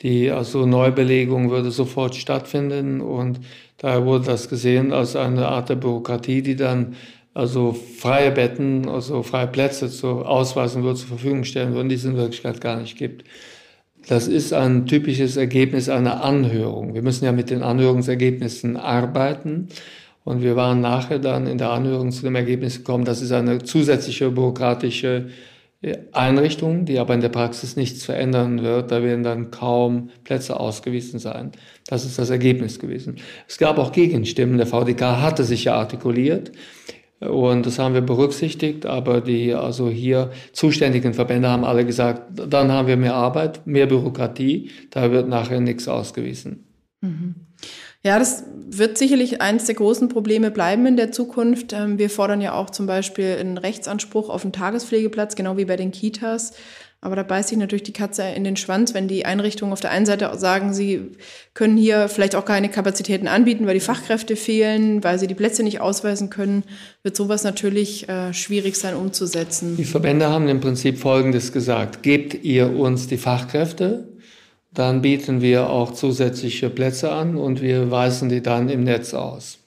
Die 0.00 0.30
also 0.30 0.66
Neubelegung 0.66 1.50
würde 1.50 1.70
sofort 1.70 2.16
stattfinden 2.16 3.00
und 3.00 3.40
daher 3.78 4.04
wurde 4.04 4.26
das 4.26 4.48
gesehen 4.48 4.92
als 4.92 5.16
eine 5.16 5.48
Art 5.48 5.68
der 5.68 5.76
Bürokratie, 5.76 6.42
die 6.42 6.56
dann 6.56 6.96
also 7.32 7.72
freie 7.72 8.30
Betten, 8.30 8.88
also 8.88 9.22
freie 9.22 9.46
Plätze 9.46 9.90
zu 9.90 10.24
ausweisen 10.24 10.82
würde, 10.82 10.98
zur 10.98 11.08
Verfügung 11.08 11.44
stellen 11.44 11.74
würde, 11.74 11.90
die 11.90 11.94
es 11.94 12.04
in 12.04 12.16
Wirklichkeit 12.16 12.60
gar 12.60 12.80
nicht 12.80 12.96
gibt. 12.96 13.24
Das 14.08 14.28
ist 14.28 14.52
ein 14.52 14.86
typisches 14.86 15.36
Ergebnis 15.36 15.88
einer 15.88 16.24
Anhörung. 16.24 16.94
Wir 16.94 17.02
müssen 17.02 17.24
ja 17.24 17.32
mit 17.32 17.50
den 17.50 17.62
Anhörungsergebnissen 17.62 18.76
arbeiten. 18.76 19.68
Und 20.26 20.42
wir 20.42 20.56
waren 20.56 20.80
nachher 20.80 21.20
dann 21.20 21.46
in 21.46 21.56
der 21.56 21.70
Anhörung 21.70 22.10
zu 22.10 22.22
dem 22.22 22.34
Ergebnis 22.34 22.78
gekommen, 22.78 23.04
das 23.04 23.22
ist 23.22 23.30
eine 23.30 23.62
zusätzliche 23.62 24.28
bürokratische 24.32 25.28
äh, 25.82 25.98
Einrichtung, 26.10 26.84
die 26.84 26.98
aber 26.98 27.14
in 27.14 27.20
der 27.20 27.28
Praxis 27.28 27.76
nichts 27.76 28.04
verändern 28.04 28.64
wird. 28.64 28.90
Da 28.90 29.04
werden 29.04 29.22
dann 29.22 29.52
kaum 29.52 30.10
Plätze 30.24 30.58
ausgewiesen 30.58 31.20
sein. 31.20 31.52
Das 31.86 32.04
ist 32.04 32.18
das 32.18 32.30
Ergebnis 32.30 32.80
gewesen. 32.80 33.18
Es 33.46 33.56
gab 33.56 33.78
auch 33.78 33.92
Gegenstimmen. 33.92 34.58
Der 34.58 34.66
VDK 34.66 35.22
hatte 35.22 35.44
sich 35.44 35.62
ja 35.62 35.76
artikuliert. 35.76 36.50
Und 37.20 37.64
das 37.64 37.78
haben 37.78 37.94
wir 37.94 38.00
berücksichtigt, 38.00 38.84
aber 38.84 39.20
die 39.20 39.54
also 39.54 39.88
hier 39.88 40.32
zuständigen 40.52 41.14
Verbände 41.14 41.48
haben 41.48 41.64
alle 41.64 41.86
gesagt, 41.86 42.32
dann 42.50 42.72
haben 42.72 42.88
wir 42.88 42.96
mehr 42.96 43.14
Arbeit, 43.14 43.64
mehr 43.64 43.86
Bürokratie, 43.86 44.70
da 44.90 45.12
wird 45.12 45.28
nachher 45.28 45.60
nichts 45.60 45.86
ausgewiesen. 45.86 46.66
Mhm. 47.00 47.36
Ja, 48.06 48.20
das 48.20 48.44
wird 48.68 48.98
sicherlich 48.98 49.40
eines 49.40 49.64
der 49.64 49.74
großen 49.74 50.08
Probleme 50.08 50.52
bleiben 50.52 50.86
in 50.86 50.96
der 50.96 51.10
Zukunft. 51.10 51.72
Ähm, 51.72 51.98
wir 51.98 52.08
fordern 52.08 52.40
ja 52.40 52.54
auch 52.54 52.70
zum 52.70 52.86
Beispiel 52.86 53.36
einen 53.40 53.58
Rechtsanspruch 53.58 54.28
auf 54.28 54.44
einen 54.44 54.52
Tagespflegeplatz, 54.52 55.34
genau 55.34 55.56
wie 55.56 55.64
bei 55.64 55.74
den 55.74 55.90
Kitas. 55.90 56.52
Aber 57.00 57.16
da 57.16 57.24
beißt 57.24 57.48
sich 57.48 57.58
natürlich 57.58 57.82
die 57.82 57.92
Katze 57.92 58.22
in 58.22 58.44
den 58.44 58.56
Schwanz, 58.56 58.94
wenn 58.94 59.08
die 59.08 59.26
Einrichtungen 59.26 59.72
auf 59.72 59.80
der 59.80 59.90
einen 59.90 60.06
Seite 60.06 60.30
sagen, 60.38 60.72
sie 60.72 61.16
können 61.52 61.76
hier 61.76 62.08
vielleicht 62.08 62.36
auch 62.36 62.44
keine 62.44 62.68
Kapazitäten 62.68 63.26
anbieten, 63.26 63.66
weil 63.66 63.74
die 63.74 63.80
Fachkräfte 63.80 64.36
fehlen, 64.36 65.02
weil 65.02 65.18
sie 65.18 65.26
die 65.26 65.34
Plätze 65.34 65.64
nicht 65.64 65.80
ausweisen 65.80 66.30
können, 66.30 66.62
wird 67.02 67.16
sowas 67.16 67.42
natürlich 67.42 68.08
äh, 68.08 68.32
schwierig 68.32 68.76
sein 68.76 68.94
umzusetzen. 68.94 69.76
Die 69.76 69.84
Verbände 69.84 70.28
haben 70.28 70.46
im 70.46 70.60
Prinzip 70.60 70.98
Folgendes 70.98 71.52
gesagt. 71.52 72.04
Gebt 72.04 72.44
ihr 72.44 72.70
uns 72.76 73.08
die 73.08 73.18
Fachkräfte, 73.18 74.15
dann 74.76 75.00
bieten 75.00 75.40
wir 75.40 75.70
auch 75.70 75.92
zusätzliche 75.92 76.68
Plätze 76.68 77.10
an 77.10 77.36
und 77.36 77.62
wir 77.62 77.90
weisen 77.90 78.28
die 78.28 78.42
dann 78.42 78.68
im 78.68 78.84
Netz 78.84 79.14
aus. 79.14 79.58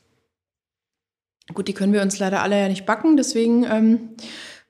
Gut, 1.53 1.67
die 1.67 1.73
können 1.73 1.93
wir 1.93 2.03
uns 2.03 2.19
leider 2.19 2.43
alle 2.43 2.59
ja 2.59 2.69
nicht 2.69 2.85
backen, 2.85 3.17
deswegen 3.17 3.63
ähm, 3.63 4.09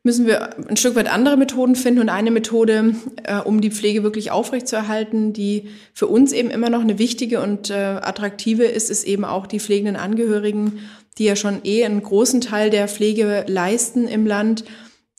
müssen 0.03 0.25
wir 0.25 0.57
ein 0.69 0.77
Stück 0.77 0.95
weit 0.95 1.11
andere 1.11 1.35
Methoden 1.35 1.75
finden 1.75 1.99
und 1.99 2.07
eine 2.07 2.31
Methode, 2.31 2.95
äh, 3.23 3.39
um 3.39 3.59
die 3.59 3.69
Pflege 3.69 4.01
wirklich 4.01 4.31
aufrechtzuerhalten, 4.31 5.33
die 5.33 5.67
für 5.93 6.07
uns 6.07 6.31
eben 6.31 6.49
immer 6.49 6.69
noch 6.69 6.81
eine 6.81 6.97
wichtige 6.99 7.41
und 7.41 7.69
äh, 7.69 7.73
attraktive 7.73 8.63
ist, 8.63 8.89
ist 8.89 9.03
eben 9.03 9.25
auch 9.25 9.45
die 9.45 9.59
pflegenden 9.59 9.97
Angehörigen, 9.97 10.79
die 11.17 11.25
ja 11.25 11.35
schon 11.35 11.59
eh 11.65 11.83
einen 11.83 12.01
großen 12.01 12.39
Teil 12.39 12.69
der 12.69 12.87
Pflege 12.87 13.43
leisten 13.47 14.07
im 14.07 14.25
Land 14.25 14.63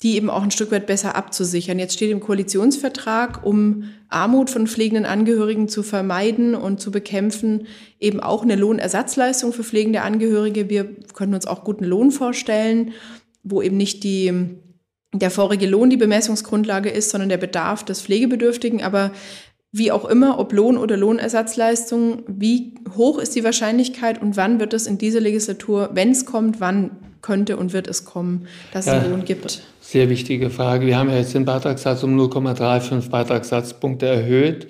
die 0.02 0.16
eben 0.16 0.30
auch 0.30 0.42
ein 0.42 0.50
Stück 0.50 0.70
weit 0.70 0.86
besser 0.86 1.14
abzusichern. 1.14 1.78
Jetzt 1.78 1.94
steht 1.94 2.10
im 2.10 2.20
Koalitionsvertrag, 2.20 3.44
um 3.44 3.84
Armut 4.08 4.48
von 4.48 4.66
pflegenden 4.66 5.04
Angehörigen 5.04 5.68
zu 5.68 5.82
vermeiden 5.82 6.54
und 6.54 6.80
zu 6.80 6.90
bekämpfen, 6.90 7.66
eben 7.98 8.18
auch 8.20 8.42
eine 8.42 8.56
Lohnersatzleistung 8.56 9.52
für 9.52 9.62
pflegende 9.62 10.00
Angehörige. 10.00 10.70
Wir 10.70 10.84
können 11.14 11.34
uns 11.34 11.46
auch 11.46 11.64
guten 11.64 11.84
Lohn 11.84 12.10
vorstellen, 12.10 12.92
wo 13.42 13.60
eben 13.60 13.76
nicht 13.76 14.02
die, 14.02 14.32
der 15.12 15.30
vorige 15.30 15.66
Lohn 15.66 15.90
die 15.90 15.98
Bemessungsgrundlage 15.98 16.88
ist, 16.88 17.10
sondern 17.10 17.28
der 17.28 17.36
Bedarf 17.36 17.84
des 17.84 18.00
Pflegebedürftigen. 18.00 18.82
Aber 18.82 19.12
wie 19.70 19.92
auch 19.92 20.06
immer, 20.06 20.38
ob 20.38 20.54
Lohn 20.54 20.78
oder 20.78 20.96
Lohnersatzleistung, 20.96 22.22
wie 22.26 22.74
hoch 22.96 23.18
ist 23.18 23.36
die 23.36 23.44
Wahrscheinlichkeit 23.44 24.20
und 24.20 24.38
wann 24.38 24.60
wird 24.60 24.72
es 24.72 24.86
in 24.86 24.96
dieser 24.96 25.20
Legislatur, 25.20 25.90
wenn 25.92 26.10
es 26.10 26.24
kommt, 26.24 26.58
wann 26.58 27.09
könnte 27.22 27.56
und 27.56 27.72
wird 27.72 27.88
es 27.88 28.04
kommen, 28.04 28.46
dass 28.72 28.86
es 28.86 28.92
ja, 28.92 29.00
einen 29.00 29.10
Lohn 29.10 29.24
gibt? 29.24 29.62
Sehr 29.80 30.08
wichtige 30.08 30.50
Frage. 30.50 30.86
Wir 30.86 30.98
haben 30.98 31.10
ja 31.10 31.16
jetzt 31.16 31.34
den 31.34 31.44
Beitragssatz 31.44 32.02
um 32.02 32.18
0,35 32.18 33.10
Beitragssatzpunkte 33.10 34.06
erhöht. 34.06 34.68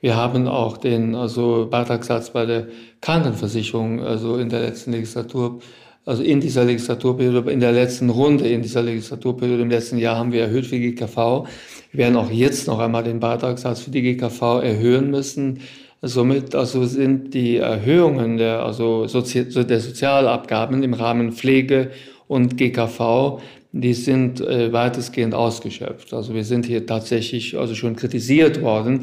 Wir 0.00 0.16
haben 0.16 0.48
auch 0.48 0.78
den 0.78 1.14
also 1.14 1.68
Beitragssatz 1.70 2.30
bei 2.30 2.46
der 2.46 2.68
Krankenversicherung, 3.00 4.00
also 4.00 4.36
in 4.36 4.48
der 4.48 4.60
letzten 4.60 4.92
Legislatur, 4.92 5.60
also 6.06 6.22
in 6.22 6.40
dieser 6.40 6.64
Legislaturperiode, 6.64 7.50
in 7.50 7.60
der 7.60 7.72
letzten 7.72 8.08
Runde 8.08 8.48
in 8.48 8.62
dieser 8.62 8.82
Legislaturperiode 8.82 9.62
im 9.62 9.70
letzten 9.70 9.98
Jahr 9.98 10.16
haben 10.16 10.32
wir 10.32 10.42
erhöht 10.42 10.66
für 10.66 10.78
GKV. 10.78 11.46
Wir 11.92 12.04
werden 12.04 12.16
auch 12.16 12.30
jetzt 12.30 12.66
noch 12.66 12.78
einmal 12.78 13.04
den 13.04 13.20
Beitragssatz 13.20 13.80
für 13.80 13.90
die 13.90 14.02
GKV 14.02 14.62
erhöhen 14.62 15.10
müssen. 15.10 15.60
Somit 16.02 16.54
also 16.54 16.84
sind 16.86 17.34
die 17.34 17.56
Erhöhungen 17.58 18.38
der, 18.38 18.62
also 18.64 19.06
Sozi 19.06 19.46
der 19.48 19.80
Sozialabgaben 19.80 20.82
im 20.82 20.94
Rahmen 20.94 21.32
Pflege 21.32 21.90
und 22.26 22.56
GKV, 22.56 23.40
die 23.72 23.92
sind 23.92 24.40
äh, 24.40 24.72
weitestgehend 24.72 25.34
ausgeschöpft. 25.34 26.14
Also 26.14 26.34
wir 26.34 26.44
sind 26.44 26.64
hier 26.64 26.86
tatsächlich 26.86 27.58
also 27.58 27.74
schon 27.74 27.96
kritisiert 27.96 28.62
worden. 28.62 29.02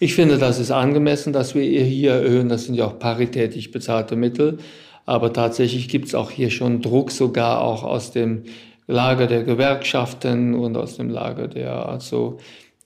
Ich 0.00 0.14
finde, 0.14 0.38
das 0.38 0.58
ist 0.58 0.70
angemessen, 0.70 1.32
dass 1.32 1.54
wir 1.54 1.62
hier 1.64 2.12
erhöhen. 2.12 2.48
Das 2.48 2.64
sind 2.64 2.76
ja 2.76 2.86
auch 2.86 2.98
paritätisch 2.98 3.70
bezahlte 3.70 4.16
Mittel. 4.16 4.58
Aber 5.06 5.32
tatsächlich 5.32 5.88
gibt 5.88 6.06
es 6.06 6.14
auch 6.14 6.30
hier 6.30 6.50
schon 6.50 6.82
Druck, 6.82 7.10
sogar 7.10 7.62
auch 7.62 7.82
aus 7.82 8.12
dem 8.12 8.44
Lager 8.86 9.26
der 9.26 9.42
Gewerkschaften 9.42 10.54
und 10.54 10.76
aus 10.76 10.96
dem 10.96 11.10
Lager 11.10 11.48
der 11.48 11.88
also, 11.88 12.38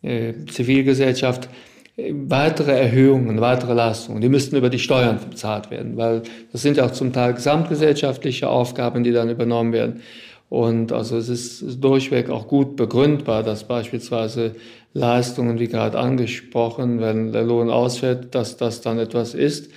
äh, 0.02 0.32
Zivilgesellschaft 0.50 1.48
weitere 1.96 2.72
Erhöhungen, 2.72 3.40
weitere 3.40 3.74
Leistungen, 3.74 4.20
die 4.20 4.28
müssten 4.28 4.56
über 4.56 4.70
die 4.70 4.78
Steuern 4.78 5.18
bezahlt 5.28 5.70
werden, 5.70 5.96
weil 5.96 6.22
das 6.50 6.62
sind 6.62 6.78
ja 6.78 6.86
auch 6.86 6.92
zum 6.92 7.12
Teil 7.12 7.34
gesamtgesellschaftliche 7.34 8.48
Aufgaben, 8.48 9.04
die 9.04 9.12
dann 9.12 9.28
übernommen 9.28 9.72
werden. 9.72 10.02
Und 10.48 10.92
also 10.92 11.16
es 11.16 11.28
ist 11.28 11.82
durchweg 11.82 12.28
auch 12.28 12.46
gut 12.46 12.76
begründbar, 12.76 13.42
dass 13.42 13.64
beispielsweise 13.64 14.54
Leistungen, 14.92 15.58
wie 15.58 15.68
gerade 15.68 15.98
angesprochen, 15.98 17.00
wenn 17.00 17.32
der 17.32 17.44
Lohn 17.44 17.70
ausfällt, 17.70 18.34
dass 18.34 18.56
das 18.56 18.82
dann 18.82 18.98
etwas 18.98 19.34
ist, 19.34 19.70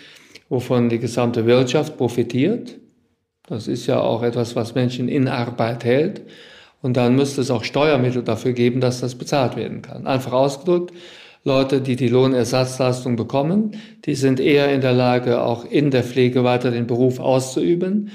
wovon 0.50 0.89
die 0.89 1.00
gesamte 1.00 1.45
Wirtschaft 1.45 1.98
profitiert. 1.98 2.75
Das 3.48 3.67
ist 3.67 3.88
ja 3.88 4.00
auch 4.01 4.24
etwas, 4.24 4.55
was 4.55 4.75
Menschen 4.75 5.07
in 5.07 5.27
Arbeit 5.27 5.86
hält. 5.86 6.22
Und 6.81 6.98
dann 6.98 7.15
müsste 7.15 7.41
es 7.41 7.51
auch 7.51 7.63
Steuermittel 7.63 8.24
dafür 8.24 8.53
geben, 8.53 8.81
dass 8.81 9.00
das 9.00 9.15
bezahlt 9.15 9.55
werden 9.55 9.81
kann. 9.81 10.07
Einfach 10.07 10.34
ausgedrückt, 10.34 10.93
Leute, 11.48 11.80
die 11.80 11.96
die 11.96 12.08
Lohnersatzleistung 12.08 13.18
bekommen, 13.18 13.74
die 14.06 14.16
sind 14.16 14.40
eher 14.40 14.74
in 14.74 14.82
der 14.82 14.94
Lage, 14.94 15.44
auch 15.44 15.64
in 15.64 15.92
der 15.92 16.04
Pflege 16.04 16.44
weiter 16.44 16.72
den 16.72 16.88
Beruf 16.88 17.20
auszuüben. 17.20 18.10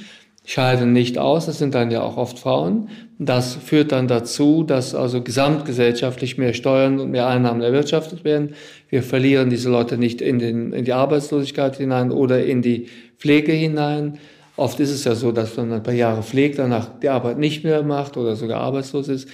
scheiden 0.45 0.93
nicht 0.93 1.17
aus. 1.17 1.47
Das 1.47 1.59
sind 1.59 1.77
dann 1.77 1.93
ja 1.93 2.03
auch 2.03 2.17
oft 2.17 2.41
Frauen. 2.41 2.89
Das 3.21 3.55
führt 3.55 3.93
dann 3.93 4.09
dazu, 4.09 4.65
dass 4.65 4.97
also 4.97 5.23
gesamtgesellschaftlich 5.23 6.39
mehr 6.39 6.55
Steuern 6.55 6.99
und 6.99 7.13
mehr 7.13 7.29
Einnahmen 7.29 7.63
erwirtschaftet 7.63 8.25
werden. 8.25 8.55
Wir 8.89 9.05
verlieren 9.05 9.49
diese 9.49 9.71
Leute 9.71 9.97
nicht 9.97 10.21
in, 10.21 10.41
den, 10.41 10.73
in 10.73 10.85
die 10.85 10.93
Arbeitslosigkeit 10.93 11.77
hinein 11.77 12.11
oder 12.11 12.45
in 12.45 12.63
die 12.63 12.89
Pflege 13.17 13.53
hinein. 13.53 14.19
Oft 14.57 14.81
ist 14.81 14.91
es 14.91 15.05
ja 15.05 15.15
so, 15.15 15.31
dass 15.31 15.57
man 15.57 15.73
ein 15.73 15.85
paar 15.85 15.95
Jahre 15.95 16.25
pflegt, 16.25 16.59
danach 16.59 16.99
die 16.99 17.11
Arbeit 17.11 17.39
nicht 17.39 17.63
mehr 17.63 17.85
macht 17.85 18.17
oder 18.17 18.35
sogar 18.35 18.61
arbeitslos 18.61 19.07
ist. 19.07 19.29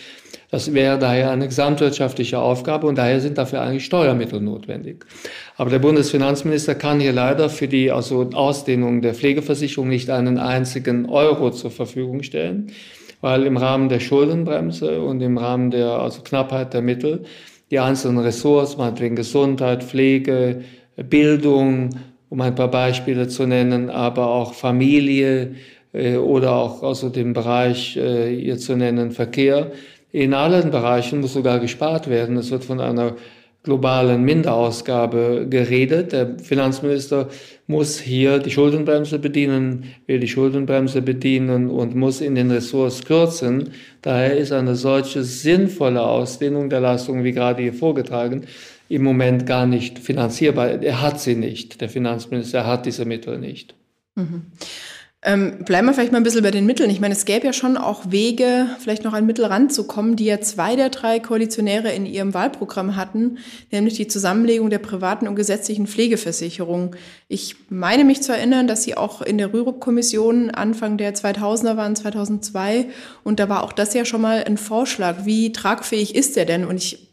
Das 0.51 0.73
wäre 0.73 0.99
daher 0.99 1.31
eine 1.31 1.47
gesamtwirtschaftliche 1.47 2.39
Aufgabe 2.39 2.87
und 2.87 2.97
daher 2.99 3.21
sind 3.21 3.37
dafür 3.37 3.63
eigentlich 3.63 3.85
Steuermittel 3.85 4.41
notwendig. 4.41 5.05
Aber 5.57 5.71
der 5.71 5.81
Bundesfinanzminister 5.81 6.75
kann 6.75 7.01
hier 7.01 7.13
leider 7.13 7.49
für 7.49 7.67
die 7.67 7.91
Ausdehnung 7.91 9.03
der 9.03 9.15
Pflegeversicherung 9.15 9.89
nicht 9.89 10.09
einen 10.11 10.39
einzigen 10.39 11.07
Euro 11.07 11.51
zur 11.51 11.71
Verfügung 11.71 12.23
stellen, 12.23 12.71
weil 13.21 13.45
im 13.45 13.57
Rahmen 13.57 13.89
der 13.89 14.01
Schuldenbremse 14.01 15.03
und 15.03 15.21
im 15.21 15.37
Rahmen 15.39 15.71
der 15.71 15.89
also 15.89 16.23
Knappheit 16.23 16.75
der 16.75 16.83
Mittel 16.83 17.25
die 17.71 17.81
einzelnen 17.81 18.19
Ressorts, 18.19 18.77
meinetwegen 18.77 19.17
Gesundheit, 19.17 19.83
Pflege, 19.83 20.63
Bildung, 20.97 21.91
um 22.29 22.41
ein 22.41 22.55
paar 22.55 22.71
Beispiele 22.71 23.29
zu 23.29 23.47
nennen, 23.47 23.91
aber 23.91 24.29
auch 24.29 24.55
Familie 24.55 25.55
äh, 25.93 26.17
oder 26.17 26.55
auch 26.57 26.83
also 26.83 27.09
dem 27.09 27.33
Bereich 27.33 27.97
äh, 27.97 28.35
hier 28.35 28.59
zu 28.59 28.77
nennen 28.77 29.11
Verkehr, 29.11 29.73
in 30.13 30.35
allen 30.35 30.71
Bereichen 30.71 31.21
muss 31.21 31.35
sogar 31.35 31.61
gespart 31.61 32.09
werden. 32.09 32.37
Es 32.37 32.51
wird 32.51 32.65
von 32.65 32.81
einer 32.81 33.17
globalen 33.67 34.23
Minderausgabe 34.23 35.47
geredet. 35.51 36.13
Der 36.13 36.39
Finanzminister 36.39 37.29
muss 37.67 37.99
hier 37.99 38.39
die 38.39 38.53
Schuldenbremse 38.53 39.19
bedienen, 39.19 39.93
will 40.07 40.21
die 40.21 40.29
Schuldenbremse 40.29 41.03
bedienen 41.03 41.69
und 41.69 41.97
muss 41.97 42.21
in 42.21 42.37
den 42.37 42.51
Ressorts 42.51 43.05
kürzen. 43.05 43.71
Daher 44.03 44.37
ist 44.37 44.53
eine 44.53 44.77
solche 44.77 45.25
sinnvolle 45.25 46.01
Ausdehnung 46.01 46.71
der 46.71 46.81
Leistungen, 46.81 47.25
wie 47.25 47.33
gerade 47.33 47.61
hier 47.61 47.75
vorgetragen, 47.75 48.47
im 48.89 49.03
Moment 49.03 49.47
gar 49.47 49.67
nicht 49.67 49.99
finanzierbar. 49.99 50.81
Er 50.81 51.03
hat 51.03 51.21
sie 51.21 51.35
nicht. 51.35 51.81
Der 51.81 51.89
Finanzminister 51.89 52.65
hat 52.65 52.87
diese 52.87 53.05
Mittel 53.05 53.39
nicht. 53.39 53.75
Mhm. 54.15 54.43
Ähm, 55.29 55.65
bleiben 55.65 55.89
wir 55.89 55.93
vielleicht 55.93 56.13
mal 56.13 56.19
ein 56.19 56.23
bisschen 56.23 56.45
bei 56.45 56.53
den 56.53 56.67
Mitteln. 56.67 56.89
Ich 56.89 57.01
meine, 57.01 57.13
es 57.13 57.25
gäbe 57.25 57.47
ja 57.47 57.53
schon 57.53 57.77
auch 57.77 58.13
Wege, 58.13 58.69
vielleicht 58.79 59.03
noch 59.03 59.13
an 59.13 59.27
Mittel 59.27 59.45
ranzukommen, 59.45 60.15
die 60.15 60.27
ja 60.27 60.41
zwei 60.41 60.77
der 60.77 60.89
drei 60.89 61.19
Koalitionäre 61.19 61.91
in 61.91 62.07
ihrem 62.07 62.33
Wahlprogramm 62.33 62.95
hatten, 62.95 63.39
nämlich 63.73 63.95
die 63.95 64.07
Zusammenlegung 64.07 64.71
der 64.71 64.79
privaten 64.79 65.27
und 65.27 65.35
gesetzlichen 65.35 65.89
Pflegeversicherung. 65.89 66.95
Ich 67.27 67.57
meine 67.71 68.05
mich 68.05 68.23
zu 68.23 68.33
erinnern, 68.33 68.69
dass 68.69 68.85
sie 68.85 68.97
auch 68.97 69.21
in 69.21 69.37
der 69.37 69.53
Rürup-Kommission 69.53 70.53
Anfang 70.53 70.97
der 70.97 71.13
2000er 71.17 71.77
waren, 71.77 71.97
2002, 71.97 72.87
und 73.25 73.41
da 73.41 73.49
war 73.49 73.65
auch 73.65 73.73
das 73.73 73.95
ja 73.95 74.05
schon 74.05 74.21
mal 74.21 74.45
ein 74.45 74.57
Vorschlag. 74.57 75.25
Wie 75.25 75.51
tragfähig 75.51 76.15
ist 76.15 76.37
der 76.37 76.45
denn? 76.45 76.65
Und 76.65 76.77
ich 76.77 77.09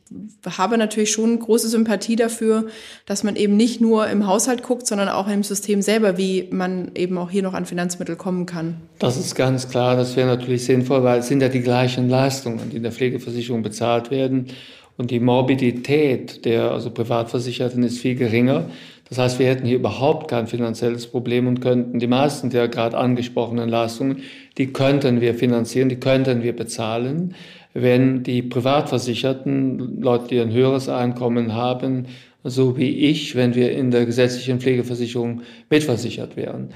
habe 0.57 0.77
natürlich 0.77 1.11
schon 1.11 1.39
große 1.39 1.67
Sympathie 1.69 2.15
dafür, 2.15 2.67
dass 3.05 3.23
man 3.23 3.35
eben 3.35 3.57
nicht 3.57 3.81
nur 3.81 4.07
im 4.07 4.27
Haushalt 4.27 4.63
guckt, 4.63 4.87
sondern 4.87 5.09
auch 5.09 5.27
im 5.27 5.43
System 5.43 5.81
selber, 5.81 6.17
wie 6.17 6.47
man 6.51 6.91
eben 6.95 7.17
auch 7.17 7.29
hier 7.29 7.43
noch 7.43 7.53
an 7.53 7.65
Finanzmittel 7.65 8.15
kommen 8.15 8.45
kann. 8.45 8.75
Das 8.99 9.17
ist 9.17 9.35
ganz 9.35 9.69
klar, 9.69 9.95
das 9.95 10.15
wäre 10.15 10.27
natürlich 10.27 10.65
sinnvoll, 10.65 11.03
weil 11.03 11.19
es 11.19 11.27
sind 11.27 11.41
ja 11.41 11.49
die 11.49 11.61
gleichen 11.61 12.09
Leistungen, 12.09 12.69
die 12.69 12.77
in 12.77 12.83
der 12.83 12.91
Pflegeversicherung 12.91 13.63
bezahlt 13.63 14.11
werden. 14.11 14.47
Und 14.95 15.09
die 15.09 15.19
Morbidität 15.19 16.45
der 16.45 16.71
also 16.71 16.91
Privatversicherten 16.91 17.81
ist 17.83 17.97
viel 17.97 18.15
geringer. 18.15 18.69
Das 19.09 19.17
heißt, 19.17 19.39
wir 19.39 19.47
hätten 19.47 19.65
hier 19.65 19.77
überhaupt 19.77 20.29
kein 20.29 20.47
finanzielles 20.47 21.07
Problem 21.07 21.47
und 21.47 21.61
könnten 21.61 21.99
die 21.99 22.07
meisten 22.07 22.49
der 22.49 22.67
gerade 22.67 22.97
angesprochenen 22.97 23.69
Leistungen, 23.69 24.23
die 24.57 24.67
könnten 24.71 25.21
wir 25.21 25.35
finanzieren, 25.35 25.89
die 25.89 25.99
könnten 25.99 26.43
wir 26.43 26.55
bezahlen 26.55 27.35
wenn 27.73 28.23
die 28.23 28.41
Privatversicherten, 28.41 30.01
Leute, 30.01 30.27
die 30.27 30.39
ein 30.39 30.51
höheres 30.51 30.89
Einkommen 30.89 31.53
haben, 31.53 32.07
so 32.43 32.77
wie 32.77 32.89
ich, 33.09 33.35
wenn 33.35 33.55
wir 33.55 33.71
in 33.71 33.91
der 33.91 34.05
gesetzlichen 34.05 34.59
Pflegeversicherung 34.59 35.41
mitversichert 35.69 36.35
wären. 36.35 36.69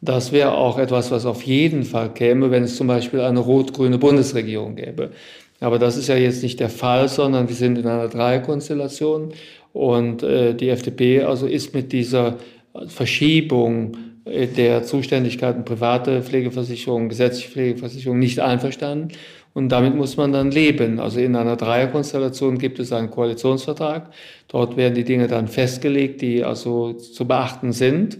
Das 0.00 0.30
wäre 0.30 0.52
auch 0.52 0.78
etwas, 0.78 1.10
was 1.10 1.26
auf 1.26 1.42
jeden 1.42 1.82
Fall 1.82 2.14
käme, 2.14 2.50
wenn 2.50 2.62
es 2.62 2.76
zum 2.76 2.86
Beispiel 2.86 3.20
eine 3.20 3.40
rot-grüne 3.40 3.98
Bundesregierung 3.98 4.76
gäbe. 4.76 5.10
Aber 5.60 5.80
das 5.80 5.96
ist 5.96 6.06
ja 6.06 6.16
jetzt 6.16 6.42
nicht 6.44 6.60
der 6.60 6.68
Fall, 6.68 7.08
sondern 7.08 7.48
wir 7.48 7.56
sind 7.56 7.78
in 7.78 7.86
einer 7.86 8.08
Dreierkonstellation 8.08 9.32
und 9.72 10.22
äh, 10.22 10.54
die 10.54 10.68
FDP 10.68 11.22
also 11.22 11.46
ist 11.46 11.74
mit 11.74 11.92
dieser 11.92 12.36
Verschiebung 12.86 13.96
äh, 14.24 14.46
der 14.46 14.84
Zuständigkeiten 14.84 15.64
private 15.64 16.22
Pflegeversicherung, 16.22 17.08
gesetzliche 17.08 17.50
Pflegeversicherung 17.50 18.20
nicht 18.20 18.38
einverstanden. 18.38 19.08
Und 19.58 19.70
damit 19.70 19.96
muss 19.96 20.16
man 20.16 20.30
dann 20.30 20.52
leben. 20.52 21.00
Also 21.00 21.18
in 21.18 21.34
einer 21.34 21.56
Dreierkonstellation 21.56 22.58
gibt 22.58 22.78
es 22.78 22.92
einen 22.92 23.10
Koalitionsvertrag. 23.10 24.08
Dort 24.46 24.76
werden 24.76 24.94
die 24.94 25.02
Dinge 25.02 25.26
dann 25.26 25.48
festgelegt, 25.48 26.20
die 26.20 26.44
also 26.44 26.92
zu 26.92 27.26
beachten 27.26 27.72
sind. 27.72 28.18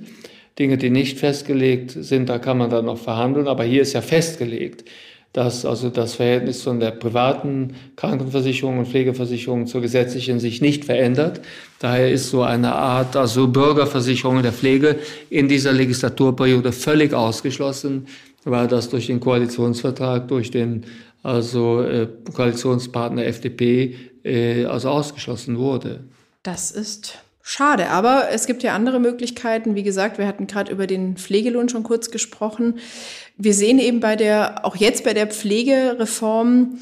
Dinge, 0.59 0.79
die 0.79 0.91
nicht 0.91 1.17
festgelegt 1.17 1.93
sind, 1.93 2.29
da 2.29 2.41
kann 2.41 2.59
man 2.59 2.71
dann 2.71 2.87
noch 2.87 2.99
verhandeln. 2.99 3.47
Aber 3.47 3.63
hier 3.63 3.83
ist 3.83 3.93
ja 3.93 4.01
festgelegt, 4.01 4.85
dass 5.33 5.65
also 5.65 5.91
das 5.91 6.15
Verhältnis 6.15 6.63
von 6.63 6.81
der 6.81 6.91
privaten 6.91 7.75
Krankenversicherung 7.95 8.81
und 8.81 8.89
Pflegeversicherung 8.89 9.69
zur 9.69 9.81
gesetzlichen 9.81 10.41
sich 10.41 10.61
nicht 10.61 10.87
verändert. 10.87 11.41
Daher 11.79 12.11
ist 12.11 12.31
so 12.31 12.43
eine 12.43 12.75
Art 12.75 13.15
also 13.15 13.47
Bürgerversicherung 13.47 14.43
der 14.43 14.53
Pflege 14.53 14.97
in 15.31 15.47
dieser 15.47 15.73
Legislaturperiode 15.73 16.73
völlig 16.73 17.15
ausgeschlossen, 17.15 18.09
weil 18.45 18.67
das 18.67 18.89
durch 18.89 19.07
den 19.07 19.21
Koalitionsvertrag, 19.21 20.27
durch 20.27 20.51
den 20.51 20.85
also 21.23 21.83
äh, 21.83 22.09
Koalitionspartner 22.35 23.25
FDP, 23.25 23.97
äh, 24.25 24.65
also 24.65 24.89
ausgeschlossen 24.89 25.59
wurde. 25.59 26.05
Das 26.43 26.71
ist 26.71 27.19
schade, 27.43 27.89
aber 27.89 28.29
es 28.31 28.47
gibt 28.47 28.63
ja 28.63 28.75
andere 28.75 29.01
Möglichkeiten. 29.01 29.75
Wie 29.75 29.83
gesagt, 29.83 30.19
wir 30.19 30.27
hatten 30.27 30.47
gerade 30.47 30.73
über 30.73 30.87
den 30.87 31.17
Pflegelohn 31.17 31.69
schon 31.69 31.83
kurz 31.83 32.11
gesprochen. 32.11 32.79
Wir 33.37 33.55
sehen 33.55 33.79
eben 33.79 34.01
bei 34.01 34.17
der, 34.17 34.65
auch 34.65 34.77
jetzt 34.77 35.05
bei 35.05 35.15
der 35.15 35.27
Pflegereform, 35.27 36.79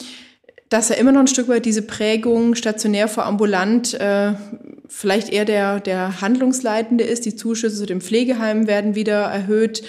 dass 0.68 0.88
ja 0.88 0.96
immer 0.96 1.12
noch 1.12 1.20
ein 1.20 1.28
Stück 1.28 1.48
weit 1.48 1.64
diese 1.64 1.82
Prägung 1.82 2.54
stationär 2.54 3.08
vor 3.08 3.24
ambulant 3.24 3.94
äh, 3.94 4.32
vielleicht 4.88 5.28
eher 5.28 5.44
der, 5.44 5.80
der 5.80 6.20
Handlungsleitende 6.20 7.04
ist. 7.04 7.24
Die 7.24 7.36
Zuschüsse 7.36 7.76
zu 7.76 7.86
den 7.86 8.00
Pflegeheimen 8.00 8.66
werden 8.66 8.94
wieder 8.94 9.22
erhöht. 9.22 9.82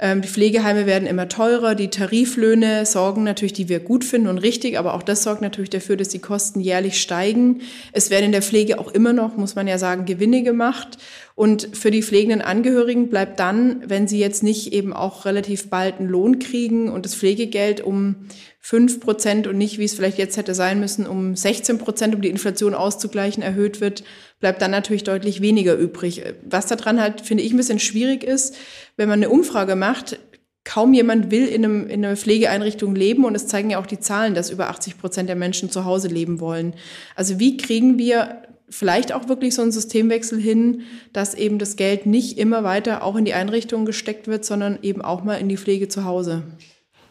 Ähm, 0.00 0.22
die 0.22 0.28
Pflegeheime 0.28 0.86
werden 0.86 1.08
immer 1.08 1.28
teurer, 1.28 1.74
die 1.74 1.88
Tariflöhne 1.88 2.86
sorgen 2.86 3.24
natürlich, 3.24 3.52
die 3.52 3.68
wir 3.68 3.80
gut 3.80 4.04
finden 4.04 4.28
und 4.28 4.38
richtig, 4.38 4.78
aber 4.78 4.94
auch 4.94 5.02
das 5.02 5.24
sorgt 5.24 5.42
natürlich 5.42 5.70
dafür, 5.70 5.96
dass 5.96 6.08
die 6.08 6.20
Kosten 6.20 6.60
jährlich 6.60 7.00
steigen. 7.00 7.62
Es 7.92 8.10
werden 8.10 8.26
in 8.26 8.32
der 8.32 8.42
Pflege 8.42 8.78
auch 8.78 8.92
immer 8.92 9.12
noch, 9.12 9.36
muss 9.36 9.56
man 9.56 9.66
ja 9.66 9.76
sagen, 9.76 10.04
Gewinne 10.04 10.44
gemacht. 10.44 10.98
Und 11.34 11.68
für 11.72 11.90
die 11.90 12.02
pflegenden 12.02 12.42
Angehörigen 12.42 13.10
bleibt 13.10 13.40
dann, 13.40 13.82
wenn 13.86 14.06
sie 14.06 14.18
jetzt 14.18 14.42
nicht 14.42 14.72
eben 14.72 14.92
auch 14.92 15.24
relativ 15.24 15.68
bald 15.68 15.98
einen 15.98 16.08
Lohn 16.08 16.38
kriegen 16.38 16.88
und 16.88 17.04
das 17.04 17.14
Pflegegeld 17.14 17.80
um 17.80 18.28
fünf 18.58 19.00
Prozent 19.00 19.46
und 19.46 19.56
nicht, 19.56 19.78
wie 19.78 19.84
es 19.84 19.94
vielleicht 19.94 20.18
jetzt 20.18 20.36
hätte 20.36 20.54
sein 20.54 20.80
müssen, 20.80 21.06
um 21.06 21.36
16 21.36 21.78
Prozent, 21.78 22.14
um 22.14 22.20
die 22.20 22.28
Inflation 22.28 22.74
auszugleichen, 22.74 23.42
erhöht 23.42 23.80
wird, 23.80 24.04
bleibt 24.40 24.60
dann 24.60 24.70
natürlich 24.70 25.04
deutlich 25.04 25.40
weniger 25.40 25.74
übrig. 25.74 26.22
Was 26.48 26.66
daran 26.66 27.00
halt, 27.00 27.20
finde 27.20 27.44
ich, 27.44 27.52
ein 27.52 27.56
bisschen 27.56 27.78
schwierig 27.78 28.24
ist, 28.24 28.56
wenn 28.96 29.08
man 29.08 29.20
eine 29.20 29.30
Umfrage 29.30 29.76
macht, 29.76 30.18
kaum 30.64 30.92
jemand 30.92 31.30
will 31.30 31.46
in, 31.46 31.64
einem, 31.64 31.88
in 31.88 32.04
einer 32.04 32.16
Pflegeeinrichtung 32.16 32.94
leben 32.94 33.24
und 33.24 33.34
es 33.34 33.46
zeigen 33.46 33.70
ja 33.70 33.78
auch 33.78 33.86
die 33.86 34.00
Zahlen, 34.00 34.34
dass 34.34 34.50
über 34.50 34.68
80 34.68 34.98
Prozent 34.98 35.28
der 35.30 35.36
Menschen 35.36 35.70
zu 35.70 35.86
Hause 35.86 36.08
leben 36.08 36.40
wollen. 36.40 36.74
Also 37.14 37.38
wie 37.38 37.56
kriegen 37.56 37.96
wir 37.96 38.42
vielleicht 38.68 39.12
auch 39.12 39.28
wirklich 39.28 39.54
so 39.54 39.62
einen 39.62 39.72
Systemwechsel 39.72 40.38
hin, 40.38 40.82
dass 41.14 41.32
eben 41.34 41.58
das 41.58 41.76
Geld 41.76 42.04
nicht 42.04 42.38
immer 42.38 42.64
weiter 42.64 43.02
auch 43.02 43.16
in 43.16 43.24
die 43.24 43.32
Einrichtungen 43.32 43.86
gesteckt 43.86 44.26
wird, 44.26 44.44
sondern 44.44 44.78
eben 44.82 45.00
auch 45.00 45.24
mal 45.24 45.36
in 45.36 45.48
die 45.48 45.56
Pflege 45.56 45.88
zu 45.88 46.04
Hause? 46.04 46.42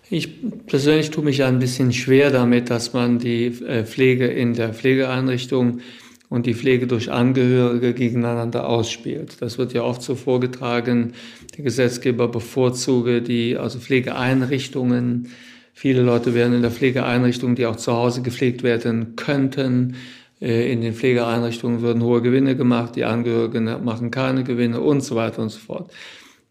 Ich 0.10 0.30
persönlich 0.68 1.12
tue 1.12 1.24
mich 1.24 1.44
ein 1.44 1.60
bisschen 1.60 1.92
schwer 1.92 2.32
damit, 2.32 2.70
dass 2.70 2.94
man 2.94 3.20
die 3.20 3.48
äh, 3.48 3.84
Pflege 3.84 4.28
in 4.28 4.54
der 4.54 4.74
Pflegeeinrichtung 4.74 5.82
und 6.30 6.46
die 6.46 6.54
Pflege 6.54 6.88
durch 6.88 7.12
Angehörige 7.12 7.94
gegeneinander 7.94 8.70
ausspielt. 8.70 9.42
Das 9.42 9.58
wird 9.58 9.74
ja 9.74 9.82
oft 9.84 10.02
so 10.02 10.16
vorgetragen, 10.16 11.14
der 11.58 11.64
Gesetzgeber 11.66 12.30
bevorzuge 12.30 13.22
die 13.22 13.58
also 13.58 13.80
Pflegeeinrichtungen. 13.80 15.30
Viele 15.74 16.04
Leute 16.04 16.34
werden 16.34 16.54
in 16.54 16.62
der 16.62 16.72
Pflegeeinrichtung, 16.72 17.56
die 17.56 17.66
auch 17.66 17.76
zu 17.76 17.92
Hause 17.92 18.22
gepflegt 18.22 18.64
werden 18.64 19.18
könnten. 19.18 19.96
Äh, 20.40 20.72
in 20.72 20.80
den 20.80 20.94
Pflegeeinrichtungen 20.94 21.82
würden 21.82 22.02
hohe 22.02 22.22
Gewinne 22.22 22.56
gemacht, 22.56 22.96
die 22.96 23.04
Angehörigen 23.04 23.84
machen 23.84 24.10
keine 24.10 24.46
Gewinne 24.46 24.80
und 24.80 25.02
so 25.02 25.18
weiter 25.18 25.42
und 25.42 25.50
so 25.50 25.60
fort. 25.60 25.92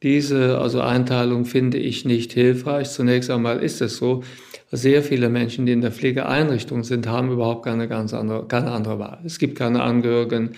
Diese 0.06 0.58
also 0.58 0.82
Einteilung 0.82 1.46
finde 1.46 1.78
ich 1.78 2.04
nicht 2.04 2.32
hilfreich. 2.32 2.90
Zunächst 2.90 3.28
einmal 3.28 3.58
ist 3.58 3.80
es 3.80 3.96
so, 3.96 4.22
sehr 4.70 5.02
viele 5.02 5.28
Menschen, 5.28 5.66
die 5.66 5.72
in 5.72 5.80
der 5.80 5.90
Pflegeeinrichtung 5.90 6.84
sind, 6.84 7.08
haben 7.08 7.32
überhaupt 7.32 7.64
keine 7.64 7.88
ganz 7.88 8.14
andere, 8.14 8.46
keine 8.46 8.70
andere 8.70 9.00
Wahl. 9.00 9.18
Es 9.24 9.40
gibt 9.40 9.58
keine 9.58 9.82
Angehörigen. 9.82 10.50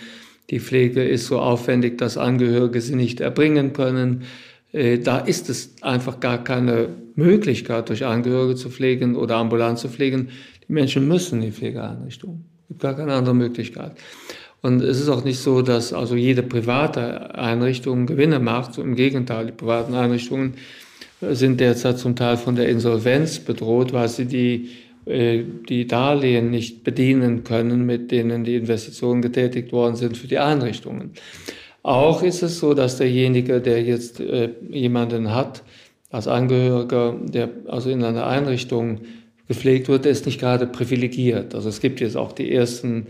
Die 0.51 0.61
Pflege 0.61 1.03
ist 1.03 1.29
so 1.29 1.39
aufwendig, 1.41 1.97
dass 1.97 2.19
Angehörige 2.19 2.83
sie 2.83 2.95
nicht 2.95 3.23
erbringen 3.23 3.73
können. 3.73 4.25
äh, 4.73 4.99
da 4.99 5.19
ist 5.19 5.49
es 5.49 5.77
einfach 5.81 6.21
gar 6.21 6.45
keine 6.45 6.91
Möglichkeit, 7.15 7.89
durch 7.89 8.05
Angehörige 8.05 8.55
zu 8.55 8.69
pflegen 8.69 9.17
oder 9.17 9.37
ambulant 9.37 9.79
zu 9.79 9.89
pflegen. 9.89 10.29
Die 10.69 10.75
Menschen 10.75 11.09
müssen 11.09 11.37
in 11.37 11.47
die 11.47 11.53
Pflegeeinrichtung. 11.53 12.45
Es 12.65 12.69
gibt 12.69 12.83
gar 12.83 12.95
keine 12.95 13.15
andere 13.15 13.35
Möglichkeit. 13.35 13.93
Und 14.61 14.83
es 14.83 15.01
ist 15.01 15.09
auch 15.09 15.25
nicht 15.25 15.39
so, 15.39 15.63
dass 15.63 15.93
also 15.93 16.17
jede 16.17 16.43
private 16.43 17.35
Einrichtung 17.35 18.07
Gewinne 18.07 18.41
macht. 18.41 18.77
Im 18.79 18.97
Gegenteil, 18.97 19.47
die 19.47 19.53
privaten 19.53 19.95
Einrichtungen 19.95 20.55
sind 21.21 21.61
derzeit 21.61 21.99
zum 21.99 22.17
Teil 22.17 22.37
von 22.37 22.57
der 22.57 22.69
Insolvenz 22.69 23.39
bedroht, 23.39 23.93
weil 23.93 24.09
sie 24.09 24.27
die, 24.27 24.71
äh, 25.07 25.43
die 25.69 25.87
Darlehen 25.87 26.51
nicht 26.51 26.85
bedienen 26.85 27.45
können, 27.45 27.87
mit 27.87 28.11
denen 28.11 28.45
die 28.45 28.57
Investitionen 28.57 29.23
getätigt 29.23 29.73
worden 29.73 29.97
sind 29.97 30.17
für 30.17 30.29
die 30.29 30.39
Einrichtungen. 30.39 31.13
Auch 31.83 32.23
ist 32.23 32.43
es 32.43 32.59
so, 32.59 32.75
dass 32.75 32.99
derjenige, 32.99 33.61
der 33.61 33.83
jetzt 33.83 34.21
äh, 34.21 34.51
jemanden 34.71 35.33
hat, 35.35 35.63
als 36.11 36.27
Angehöriger, 36.27 37.17
der 37.23 37.51
also 37.67 37.91
in 37.91 38.03
einer 38.03 38.27
Einrichtung 38.27 39.01
gepflegt 39.47 39.89
wird, 39.89 40.07
ist 40.07 40.27
nicht 40.27 40.41
gerade 40.41 40.67
privilegiert. 40.67 41.55
Also 41.55 41.69
es 41.69 41.81
gibt 41.81 42.01
jetzt 42.01 42.17
auch 42.17 42.33
die 42.33 42.53
ersten 42.53 43.07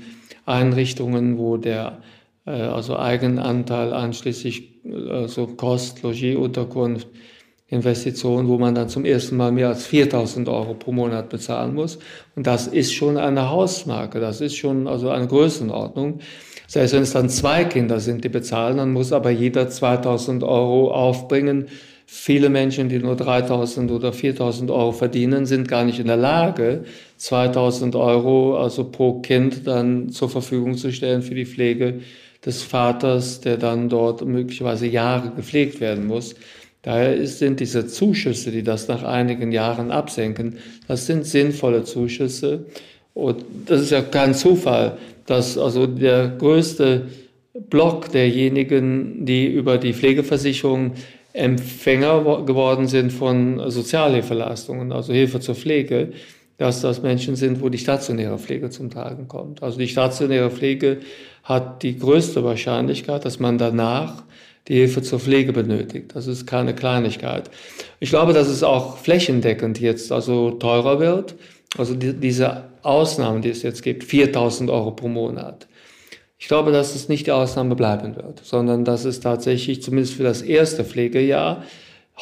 Einrichtungen, 0.49 1.39
wo 1.39 1.57
der 1.57 1.99
äh, 2.47 2.51
also 2.51 2.99
Eigenanteil 2.99 3.93
einschließlich 3.93 4.81
also 5.11 5.47
Kost, 5.47 6.03
Logis, 6.03 6.37
Unterkunft, 6.37 7.09
Investition, 7.69 8.49
wo 8.49 8.57
man 8.57 8.75
dann 8.75 8.89
zum 8.89 9.05
ersten 9.05 9.37
Mal 9.37 9.53
mehr 9.53 9.69
als 9.69 9.87
4000 9.87 10.49
Euro 10.49 10.73
pro 10.73 10.91
Monat 10.91 11.29
bezahlen 11.29 11.75
muss. 11.75 11.99
Und 12.35 12.47
das 12.47 12.67
ist 12.67 12.95
schon 12.95 13.19
eine 13.19 13.51
Hausmarke, 13.51 14.21
das 14.21 14.41
ist 14.41 14.57
schon 14.57 14.89
also 14.89 15.11
eine 15.11 15.27
Größenordnung. 15.27 16.21
Selbst 16.67 16.95
wenn 16.95 17.03
es 17.03 17.13
dann 17.13 17.29
zwei 17.29 17.65
Kinder 17.65 18.01
sind, 18.01 18.25
die 18.25 18.31
bezahlen, 18.31 18.79
dann 18.79 18.93
muss 18.93 19.13
aber 19.13 19.31
jeder 19.31 19.69
2000 19.69 20.43
Euro 20.45 20.91
aufbringen. 20.93 21.67
Viele 22.11 22.49
Menschen, 22.49 22.89
die 22.89 23.01
nur 23.01 23.17
3000 23.17 23.91
oder 23.91 24.15
4000 24.15 24.71
Euro 24.71 24.93
verdienen, 24.93 25.45
sind 25.45 25.69
gar 25.69 25.85
nicht 25.85 25.99
in 25.99 26.07
der 26.07 26.17
Lage, 26.17 26.85
2000 27.19 27.95
Euro 27.97 28.57
also 28.57 28.85
pro 28.85 29.21
Kind 29.21 29.67
dann 29.67 30.09
zur 30.09 30.31
Verfügung 30.31 30.75
zu 30.79 30.91
stellen 30.91 31.21
für 31.21 31.35
die 31.35 31.45
Pflege 31.45 32.01
des 32.47 32.63
Vaters, 32.63 33.43
der 33.43 33.59
dann 33.59 33.91
dort 33.91 34.25
möglicherweise 34.25 34.87
Jahre 34.87 35.33
gepflegt 35.37 35.83
werden 35.83 36.07
muss. 36.07 36.35
Daher 36.81 37.27
sind 37.27 37.61
diese 37.61 37.87
Zuschüsse, 37.87 38.53
die 38.53 38.63
das 38.63 38.89
nach 38.89 39.03
einigen 39.03 39.53
Jahren 39.53 39.91
absenken, 39.91 40.57
das 40.87 41.05
sind 41.05 41.27
sinnvolle 41.27 41.85
Zuschüsse. 41.85 42.65
Und 43.13 43.45
das 43.67 43.83
ist 43.83 43.91
ja 43.91 44.01
kein 44.01 44.33
Zufall, 44.33 44.97
dass 45.27 45.59
also 45.59 45.87
der 45.87 46.29
größte 46.39 47.09
Block 47.69 48.11
derjenigen, 48.13 49.27
die 49.27 49.47
über 49.47 49.77
die 49.77 49.93
Pflegeversicherung 49.93 50.93
Empfänger 51.33 52.45
geworden 52.45 52.87
sind 52.87 53.13
von 53.13 53.71
Sozialhilfeleistungen, 53.71 54.93
also 54.93 55.13
Hilfe 55.13 55.41
zur 55.41 55.55
Pflege, 55.55 56.13
dass 56.57 56.81
das 56.81 57.03
Menschen 57.03 57.37
sind, 57.37 57.63
wo 57.63 57.69
die 57.69 57.79
stationäre 57.79 58.39
Pflege 58.39 58.71
zum 58.71 58.91
Tragen 58.91 59.29
kommt. 59.29 59.63
Also 59.63 59.79
die 59.79 59.89
stationäre 59.89 60.51
Pflege 60.51 60.99
hat 61.45 61.83
die 61.83 61.99
größte 61.99 62.43
Wahrscheinlichkeit, 62.45 63.25
dass 63.25 63.39
man 63.39 63.59
danach 63.59 64.25
die 64.67 64.75
Hilfe 64.75 65.03
zur 65.03 65.21
Pflege 65.21 65.53
benötigt. 65.53 66.15
Das 66.15 66.27
ist 66.27 66.47
keine 66.47 66.75
Kleinigkeit. 66.75 67.51
Ich 68.01 68.11
glaube, 68.11 68.33
dass 68.33 68.49
es 68.49 68.63
auch 68.63 68.99
flächendeckend 68.99 69.81
jetzt 69.81 70.13
also 70.13 70.51
teurer 70.51 71.01
wird. 71.01 71.37
Also 71.79 71.95
die, 71.95 72.13
diese 72.13 72.65
Ausnahmen, 72.83 73.41
die 73.41 73.51
es 73.51 73.63
jetzt 73.63 73.83
gibt, 73.83 74.05
4000 74.05 74.69
Euro 74.71 74.91
pro 74.91 75.09
Monat. 75.09 75.69
Ich 76.39 76.47
glaube, 76.47 76.71
dass 76.71 76.95
es 76.95 77.09
nicht 77.09 77.27
die 77.27 77.33
Ausnahme 77.33 77.75
bleiben 77.75 78.15
wird, 78.15 78.41
sondern 78.45 78.85
dass 78.85 79.05
es 79.05 79.21
tatsächlich 79.21 79.83
zumindest 79.83 80.15
für 80.15 80.23
das 80.23 80.43
erste 80.43 80.85
Pflegejahr 80.85 81.65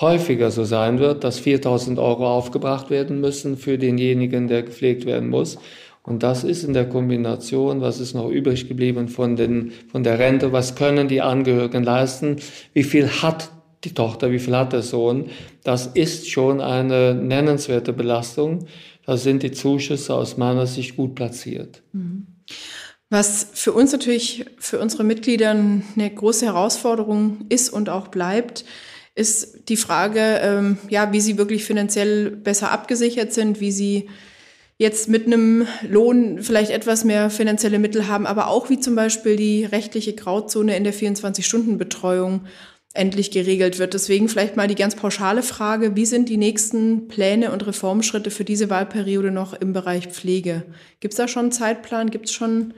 häufiger 0.00 0.50
so 0.50 0.64
sein 0.64 0.98
wird, 0.98 1.24
dass 1.24 1.38
4000 1.38 1.98
Euro 1.98 2.26
aufgebracht 2.26 2.90
werden 2.90 3.20
müssen 3.20 3.56
für 3.56 3.78
denjenigen, 3.78 4.48
der 4.48 4.62
gepflegt 4.62 5.06
werden 5.06 5.28
muss. 5.28 5.58
Und 6.02 6.22
das 6.22 6.44
ist 6.44 6.62
in 6.62 6.72
der 6.72 6.88
Kombination, 6.88 7.80
was 7.80 7.98
ist 7.98 8.14
noch 8.14 8.28
übrig 8.30 8.68
geblieben 8.68 9.08
von, 9.08 9.36
den, 9.36 9.72
von 9.90 10.04
der 10.04 10.18
Rente, 10.18 10.52
was 10.52 10.76
können 10.76 11.08
die 11.08 11.20
Angehörigen 11.20 11.82
leisten, 11.82 12.36
wie 12.74 12.84
viel 12.84 13.08
hat 13.08 13.50
die 13.84 13.92
Tochter, 13.92 14.30
wie 14.30 14.38
viel 14.38 14.56
hat 14.56 14.72
der 14.72 14.82
Sohn, 14.82 15.26
das 15.64 15.88
ist 15.88 16.30
schon 16.30 16.60
eine 16.60 17.14
nennenswerte 17.14 17.92
Belastung. 17.92 18.66
Da 19.04 19.16
sind 19.16 19.42
die 19.42 19.52
Zuschüsse 19.52 20.14
aus 20.14 20.36
meiner 20.36 20.66
Sicht 20.66 20.96
gut 20.96 21.14
platziert. 21.14 21.82
Mhm. 21.92 22.26
Was 23.08 23.46
für 23.52 23.72
uns 23.72 23.92
natürlich, 23.92 24.46
für 24.58 24.80
unsere 24.80 25.04
Mitglieder 25.04 25.50
eine 25.50 26.10
große 26.14 26.46
Herausforderung 26.46 27.46
ist 27.48 27.68
und 27.68 27.88
auch 27.88 28.08
bleibt, 28.08 28.64
ist 29.14 29.68
die 29.68 29.76
Frage, 29.76 30.20
ähm, 30.42 30.78
ja, 30.88 31.12
wie 31.12 31.20
sie 31.20 31.38
wirklich 31.38 31.64
finanziell 31.64 32.30
besser 32.30 32.72
abgesichert 32.72 33.32
sind, 33.32 33.60
wie 33.60 33.70
sie 33.70 34.08
jetzt 34.78 35.08
mit 35.08 35.26
einem 35.26 35.66
Lohn 35.88 36.42
vielleicht 36.42 36.70
etwas 36.70 37.04
mehr 37.04 37.30
finanzielle 37.30 37.78
Mittel 37.78 38.08
haben, 38.08 38.26
aber 38.26 38.48
auch 38.48 38.68
wie 38.68 38.78
zum 38.78 38.94
Beispiel 38.94 39.36
die 39.36 39.64
rechtliche 39.64 40.12
Grauzone 40.12 40.76
in 40.76 40.84
der 40.84 40.92
24-Stunden-Betreuung 40.92 42.42
endlich 42.92 43.30
geregelt 43.30 43.78
wird. 43.78 43.94
Deswegen 43.94 44.28
vielleicht 44.28 44.56
mal 44.56 44.68
die 44.68 44.74
ganz 44.74 44.96
pauschale 44.96 45.42
Frage, 45.42 45.96
wie 45.96 46.06
sind 46.06 46.28
die 46.28 46.36
nächsten 46.36 47.08
Pläne 47.08 47.52
und 47.52 47.66
Reformschritte 47.66 48.30
für 48.30 48.44
diese 48.44 48.68
Wahlperiode 48.68 49.30
noch 49.30 49.54
im 49.54 49.72
Bereich 49.72 50.08
Pflege? 50.08 50.64
Gibt 51.00 51.14
es 51.14 51.18
da 51.18 51.28
schon 51.28 51.44
einen 51.44 51.52
Zeitplan? 51.52 52.10
Gibt 52.10 52.26
es 52.26 52.32
schon 52.32 52.74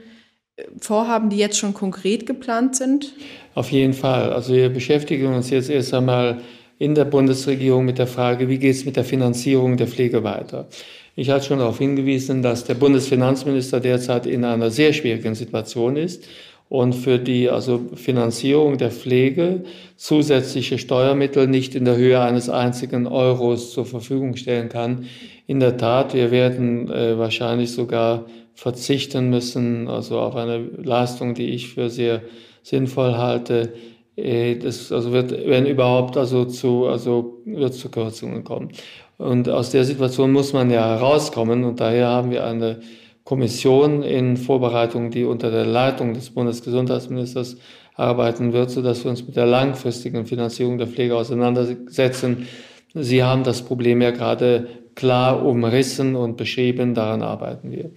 Vorhaben, 0.79 1.29
die 1.29 1.37
jetzt 1.37 1.57
schon 1.57 1.73
konkret 1.73 2.25
geplant 2.25 2.75
sind? 2.75 3.13
Auf 3.55 3.71
jeden 3.71 3.93
Fall. 3.93 4.33
Also 4.33 4.53
wir 4.53 4.69
beschäftigen 4.69 5.33
uns 5.33 5.49
jetzt 5.49 5.69
erst 5.69 5.93
einmal 5.93 6.41
in 6.77 6.95
der 6.95 7.05
Bundesregierung 7.05 7.85
mit 7.85 7.99
der 7.99 8.07
Frage, 8.07 8.47
wie 8.47 8.57
geht 8.57 8.75
es 8.75 8.85
mit 8.85 8.95
der 8.95 9.03
Finanzierung 9.03 9.77
der 9.77 9.87
Pflege 9.87 10.23
weiter. 10.23 10.67
Ich 11.15 11.29
hatte 11.29 11.45
schon 11.45 11.59
darauf 11.59 11.77
hingewiesen, 11.77 12.41
dass 12.41 12.63
der 12.63 12.75
Bundesfinanzminister 12.75 13.81
derzeit 13.81 14.25
in 14.25 14.45
einer 14.45 14.71
sehr 14.71 14.93
schwierigen 14.93 15.35
Situation 15.35 15.97
ist 15.97 16.23
und 16.69 16.93
für 16.93 17.17
die 17.17 17.49
also 17.49 17.81
Finanzierung 17.95 18.77
der 18.77 18.91
Pflege 18.91 19.63
zusätzliche 19.97 20.77
Steuermittel 20.77 21.47
nicht 21.47 21.75
in 21.75 21.83
der 21.83 21.97
Höhe 21.97 22.21
eines 22.21 22.47
einzigen 22.47 23.07
Euros 23.07 23.73
zur 23.73 23.85
Verfügung 23.85 24.37
stellen 24.37 24.69
kann. 24.69 25.05
In 25.47 25.59
der 25.59 25.77
Tat, 25.77 26.13
wir 26.13 26.31
werden 26.31 26.89
äh, 26.89 27.17
wahrscheinlich 27.17 27.71
sogar 27.71 28.25
verzichten 28.59 29.29
müssen, 29.29 29.87
also 29.87 30.19
auf 30.19 30.35
eine 30.35 30.57
Leistung, 30.57 31.33
die 31.33 31.51
ich 31.51 31.69
für 31.69 31.89
sehr 31.89 32.21
sinnvoll 32.61 33.15
halte. 33.15 33.71
Äh, 34.17 34.55
das 34.55 34.91
also 34.91 35.13
wird, 35.13 35.31
wenn 35.31 35.65
überhaupt, 35.65 36.17
also 36.17 36.43
zu, 36.43 36.87
also 36.87 37.41
wird 37.45 37.73
zu 37.73 37.89
Kürzungen 37.89 38.43
kommen. 38.43 38.69
Und 39.17 39.47
aus 39.47 39.69
der 39.71 39.85
Situation 39.85 40.33
muss 40.33 40.51
man 40.51 40.69
ja 40.71 40.85
herauskommen 40.89 41.63
und 41.63 41.79
daher 41.79 42.07
haben 42.07 42.31
wir 42.31 42.45
eine 42.45 42.81
Kommission 43.23 44.03
in 44.03 44.35
Vorbereitung, 44.35 45.09
die 45.09 45.23
unter 45.23 45.51
der 45.51 45.65
Leitung 45.65 46.13
des 46.13 46.29
Bundesgesundheitsministers 46.31 47.55
arbeiten 47.95 48.51
wird, 48.51 48.71
sodass 48.71 49.05
wir 49.05 49.11
uns 49.11 49.25
mit 49.25 49.37
der 49.37 49.45
langfristigen 49.45 50.25
Finanzierung 50.25 50.77
der 50.77 50.87
Pflege 50.87 51.15
auseinandersetzen. 51.15 52.47
Sie 52.93 53.23
haben 53.23 53.43
das 53.43 53.61
Problem 53.61 54.01
ja 54.01 54.11
gerade 54.11 54.67
klar 54.95 55.45
umrissen 55.45 56.17
und 56.17 56.35
beschrieben, 56.35 56.93
daran 56.93 57.21
arbeiten 57.21 57.71
wir. 57.71 57.91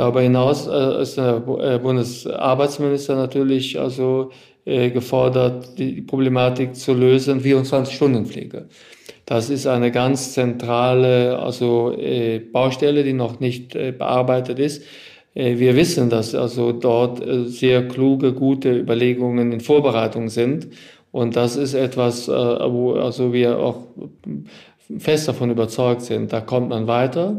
Darüber 0.00 0.22
hinaus 0.22 0.66
äh, 0.66 1.02
ist 1.02 1.18
der 1.18 1.42
äh, 1.60 1.78
Bundesarbeitsminister 1.78 3.16
natürlich 3.16 3.78
also 3.78 4.30
äh, 4.64 4.88
gefordert, 4.88 5.78
die 5.78 6.00
Problematik 6.00 6.74
zu 6.74 6.94
lösen, 6.94 7.42
24-Stunden-Pflege. 7.42 8.64
Das 9.26 9.50
ist 9.50 9.66
eine 9.66 9.90
ganz 9.90 10.32
zentrale 10.32 11.38
also, 11.38 11.94
Baustelle, 12.50 13.04
die 13.04 13.12
noch 13.12 13.40
nicht 13.40 13.74
bearbeitet 13.74 14.58
ist. 14.58 14.82
Wir 15.34 15.76
wissen, 15.76 16.10
dass 16.10 16.34
also 16.34 16.72
dort 16.72 17.22
sehr 17.46 17.86
kluge, 17.86 18.32
gute 18.32 18.76
Überlegungen 18.76 19.52
in 19.52 19.60
Vorbereitung 19.60 20.30
sind. 20.30 20.68
Und 21.12 21.36
das 21.36 21.54
ist 21.54 21.74
etwas, 21.74 22.26
wo 22.26 22.94
also 22.94 23.32
wir 23.32 23.60
auch 23.60 23.84
fest 24.98 25.28
davon 25.28 25.50
überzeugt 25.50 26.02
sind. 26.02 26.32
Da 26.32 26.40
kommt 26.40 26.70
man 26.70 26.88
weiter. 26.88 27.36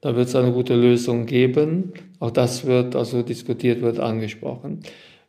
Da 0.00 0.16
wird 0.16 0.28
es 0.28 0.36
eine 0.36 0.52
gute 0.52 0.74
Lösung 0.74 1.26
geben. 1.26 1.92
Auch 2.20 2.30
das 2.30 2.66
wird 2.66 2.96
also 2.96 3.22
diskutiert, 3.22 3.82
wird 3.82 3.98
angesprochen. 3.98 4.80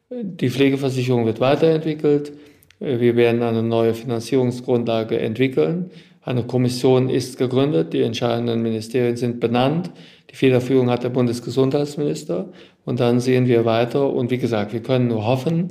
Die 0.10 0.50
Pflegeversicherung 0.50 1.26
wird 1.26 1.40
weiterentwickelt. 1.40 2.34
Wir 2.80 3.16
werden 3.16 3.44
eine 3.44 3.64
neue 3.64 3.94
Finanzierungsgrundlage 3.94 5.20
entwickeln. 5.20 5.92
Eine 6.24 6.44
Kommission 6.44 7.10
ist 7.10 7.38
gegründet, 7.38 7.94
die 7.94 8.02
entscheidenden 8.02 8.62
Ministerien 8.62 9.18
sind 9.18 9.40
benannt. 9.40 9.92
Die 10.30 10.36
Federführung 10.36 10.90
hat 10.90 11.04
der 11.04 11.10
Bundesgesundheitsminister. 11.10 12.50
Und 12.86 13.00
dann 13.00 13.20
sehen 13.20 13.48
wir 13.48 13.66
weiter. 13.66 14.12
Und 14.12 14.32
wie 14.32 14.38
gesagt, 14.38 14.74
wir 14.74 14.82
können 14.82 15.08
nur 15.08 15.26
hoffen, 15.26 15.70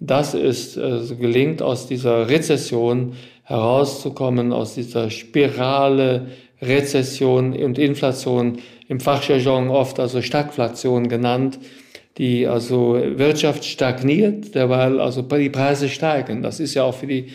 dass 0.00 0.34
es 0.34 0.76
äh, 0.76 1.00
gelingt, 1.18 1.62
aus 1.62 1.86
dieser 1.86 2.28
Rezession 2.28 3.14
herauszukommen, 3.42 4.52
aus 4.52 4.74
dieser 4.74 5.10
Spirale 5.10 6.26
Rezession 6.62 7.52
und 7.54 7.78
Inflation, 7.78 8.58
im 8.88 9.00
Fachjargon 9.00 9.68
oft 9.68 10.00
also 10.00 10.22
Stagflation 10.22 11.08
genannt, 11.08 11.58
die 12.18 12.46
also 12.46 12.94
Wirtschaft 12.94 13.64
stagniert, 13.64 14.54
derweil 14.54 15.00
also 15.00 15.22
die 15.22 15.50
Preise 15.50 15.88
steigen. 15.88 16.42
Das 16.42 16.60
ist 16.60 16.74
ja 16.74 16.84
auch 16.84 16.94
für 16.94 17.06
die 17.06 17.28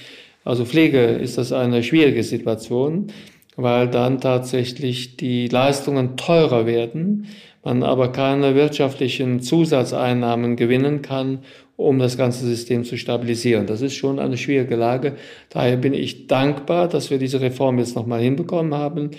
also 0.44 0.66
Pflege 0.66 1.00
ist 1.00 1.38
das 1.38 1.52
eine 1.52 1.84
schwierige 1.84 2.24
Situation, 2.24 3.08
weil 3.56 3.88
dann 3.88 4.20
tatsächlich 4.20 5.18
die 5.18 5.48
Leistungen 5.48 6.18
teurer 6.18 6.66
werden, 6.66 7.28
man 7.64 7.84
aber 7.84 8.12
keine 8.12 8.56
wirtschaftlichen 8.56 9.42
Zusatzeinnahmen 9.42 10.56
gewinnen 10.56 11.04
kann, 11.04 11.40
um 11.78 12.00
das 12.00 12.18
ganze 12.18 12.46
System 12.46 12.84
zu 12.84 12.98
stabilisieren. 12.98 13.68
Das 13.68 13.82
ist 13.82 13.96
schon 13.96 14.20
eine 14.20 14.38
schwierige 14.38 14.76
Lage. 14.76 15.16
Daher 15.50 15.78
bin 15.78 15.94
ich 15.94 16.28
dankbar, 16.28 16.88
dass 16.88 17.10
wir 17.10 17.18
diese 17.18 17.42
Reform 17.42 17.80
jetzt 17.80 17.96
nochmal 17.96 18.22
hinbekommen 18.22 18.74
haben. 18.74 19.12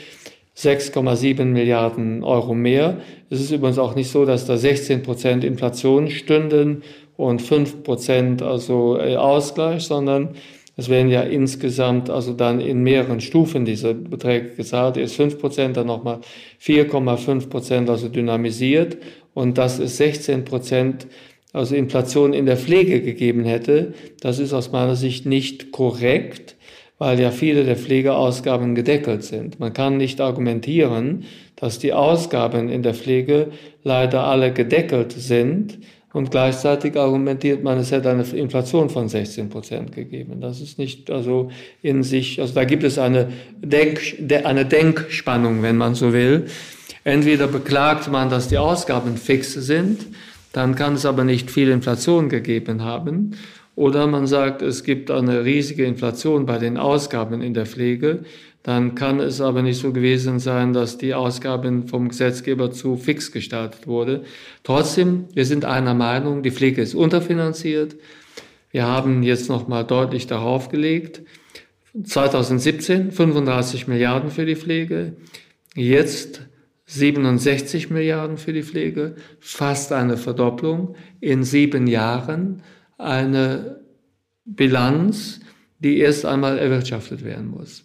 6,7 0.57 1.45
Milliarden 1.45 2.23
Euro 2.23 2.55
mehr. 2.55 2.99
Es 3.31 3.41
ist 3.41 3.51
übrigens 3.51 3.79
auch 3.79 3.95
nicht 3.95 4.11
so, 4.11 4.25
dass 4.25 4.47
da 4.47 4.57
16 4.57 5.03
Prozent 5.03 5.45
Inflation 5.45 6.11
stünden 6.11 6.83
und 7.17 7.41
5 7.41 7.83
Prozent 7.83 8.43
also 8.43 8.99
äh, 8.99 9.17
Ausgleich, 9.17 9.83
sondern 9.83 10.37
es 10.77 10.89
werden 10.89 11.11
ja 11.11 11.23
insgesamt 11.23 12.09
also 12.09 12.33
dann 12.33 12.61
in 12.61 12.83
mehreren 12.83 13.21
Stufen 13.21 13.65
diese 13.65 13.95
Beträge 13.95 14.55
gezahlt. 14.55 14.97
Erst 14.97 15.17
5 15.17 15.39
Prozent, 15.39 15.77
dann 15.77 15.87
nochmal 15.87 16.21
4,5 16.63 17.49
Prozent 17.49 17.91
also 17.91 18.09
dynamisiert 18.09 18.97
und 19.35 19.59
dass 19.59 19.79
es 19.79 19.99
16 19.99 20.45
Prozent 20.45 21.07
also 21.53 21.75
Inflation 21.75 22.33
in 22.33 22.47
der 22.47 22.57
Pflege 22.57 23.03
gegeben 23.03 23.45
hätte, 23.45 23.95
das 24.21 24.39
ist 24.39 24.53
aus 24.53 24.73
meiner 24.73 24.97
Sicht 24.97 25.27
nicht 25.27 25.73
korrekt 25.73 26.57
weil 27.03 27.19
ja 27.19 27.33
viele 27.33 27.65
der 27.65 27.75
Pflegeausgaben 27.75 28.77
gedeckelt 28.77 29.25
sind. 29.25 29.59
Man 29.59 29.73
kann 29.73 29.97
nicht 29.97 30.21
argumentieren, 30.21 31.25
dass 31.57 31.81
die 31.81 31.93
Ausgaben 31.93 32.69
in 32.69 32.85
der 32.85 32.95
Pflege 32.95 33.49
leider 33.83 34.23
alle 34.23 34.53
gedeckelt 34.53 35.11
sind 35.11 35.81
und 36.13 36.31
gleichzeitig 36.31 36.97
argumentiert 36.97 37.65
man, 37.65 37.77
es 37.79 37.91
hätte 37.91 38.09
eine 38.09 38.23
Inflation 38.23 38.89
von 38.89 39.09
16 39.09 39.49
Prozent 39.49 39.91
gegeben. 39.91 40.41
Das 40.41 40.61
ist 40.61 40.79
nicht 40.79 41.11
also 41.11 41.51
in 41.83 42.05
sich, 42.05 42.41
also 42.41 42.55
da 42.55 42.65
gibt 42.65 42.85
es 42.85 43.01
eine, 43.01 43.33
Denk, 43.61 44.01
eine 44.45 44.65
Denkspannung, 44.65 45.61
wenn 45.63 45.77
man 45.77 45.97
so 45.97 46.13
will. 46.13 46.47
Entweder 47.03 47.49
beklagt 47.49 48.13
man, 48.13 48.31
dass 48.31 48.47
die 48.47 48.59
Ausgaben 48.59 49.17
fix 49.17 49.55
sind, 49.55 50.07
dann 50.53 50.75
kann 50.75 50.95
es 50.95 51.07
aber 51.07 51.25
nicht 51.25 51.51
viel 51.51 51.71
Inflation 51.71 52.29
gegeben 52.29 52.83
haben. 52.83 53.37
Oder 53.75 54.07
man 54.07 54.27
sagt, 54.27 54.61
es 54.61 54.85
gibt 54.85 55.11
eine 55.11 55.45
riesige 55.45 55.85
Inflation 55.85 56.45
bei 56.45 56.59
den 56.59 56.77
Ausgaben 56.77 57.41
in 57.41 57.55
der 57.55 57.67
Pflege. 57.67 58.25
Dann 58.63 58.95
kann 58.95 59.19
es 59.19 59.41
aber 59.41 59.63
nicht 59.63 59.79
so 59.79 59.93
gewesen 59.93 60.39
sein, 60.39 60.73
dass 60.73 60.99
die 60.99 61.15
Ausgaben 61.15 61.89
vom 61.89 62.09
Gesetzgeber 62.09 62.71
zu 62.71 62.97
fix 62.97 63.33
gestaltet 63.33 63.87
wurde. 63.87 64.25
Trotzdem, 64.63 65.25
wir 65.35 65.47
sind 65.47 65.65
einer 65.65 65.95
Meinung, 65.95 66.43
die 66.43 66.53
Pflege 66.53 66.83
ist 66.83 66.95
unterfinanziert. 66.95 67.97
Wir 68.71 68.87
haben 68.87 69.23
jetzt 69.23 69.49
nochmal 69.49 69.85
deutlich 69.85 70.27
darauf 70.27 70.69
gelegt. 70.69 71.23
2017 72.05 73.11
35 73.11 73.89
Milliarden 73.89 74.31
für 74.31 74.47
die 74.47 74.57
Pflege. 74.57 75.15
Jetzt 75.75 76.43
67 76.93 77.91
Milliarden 77.91 78.37
für 78.39 78.53
die 78.53 78.63
Pflege. 78.63 79.17
Fast 79.41 79.93
eine 79.93 80.17
Verdopplung 80.17 80.95
in 81.21 81.45
sieben 81.45 81.87
Jahren 81.87 82.63
eine 82.99 83.81
Bilanz, 84.45 85.41
die 85.79 85.99
erst 85.99 86.25
einmal 86.25 86.59
erwirtschaftet 86.59 87.25
werden 87.25 87.49
muss. 87.49 87.85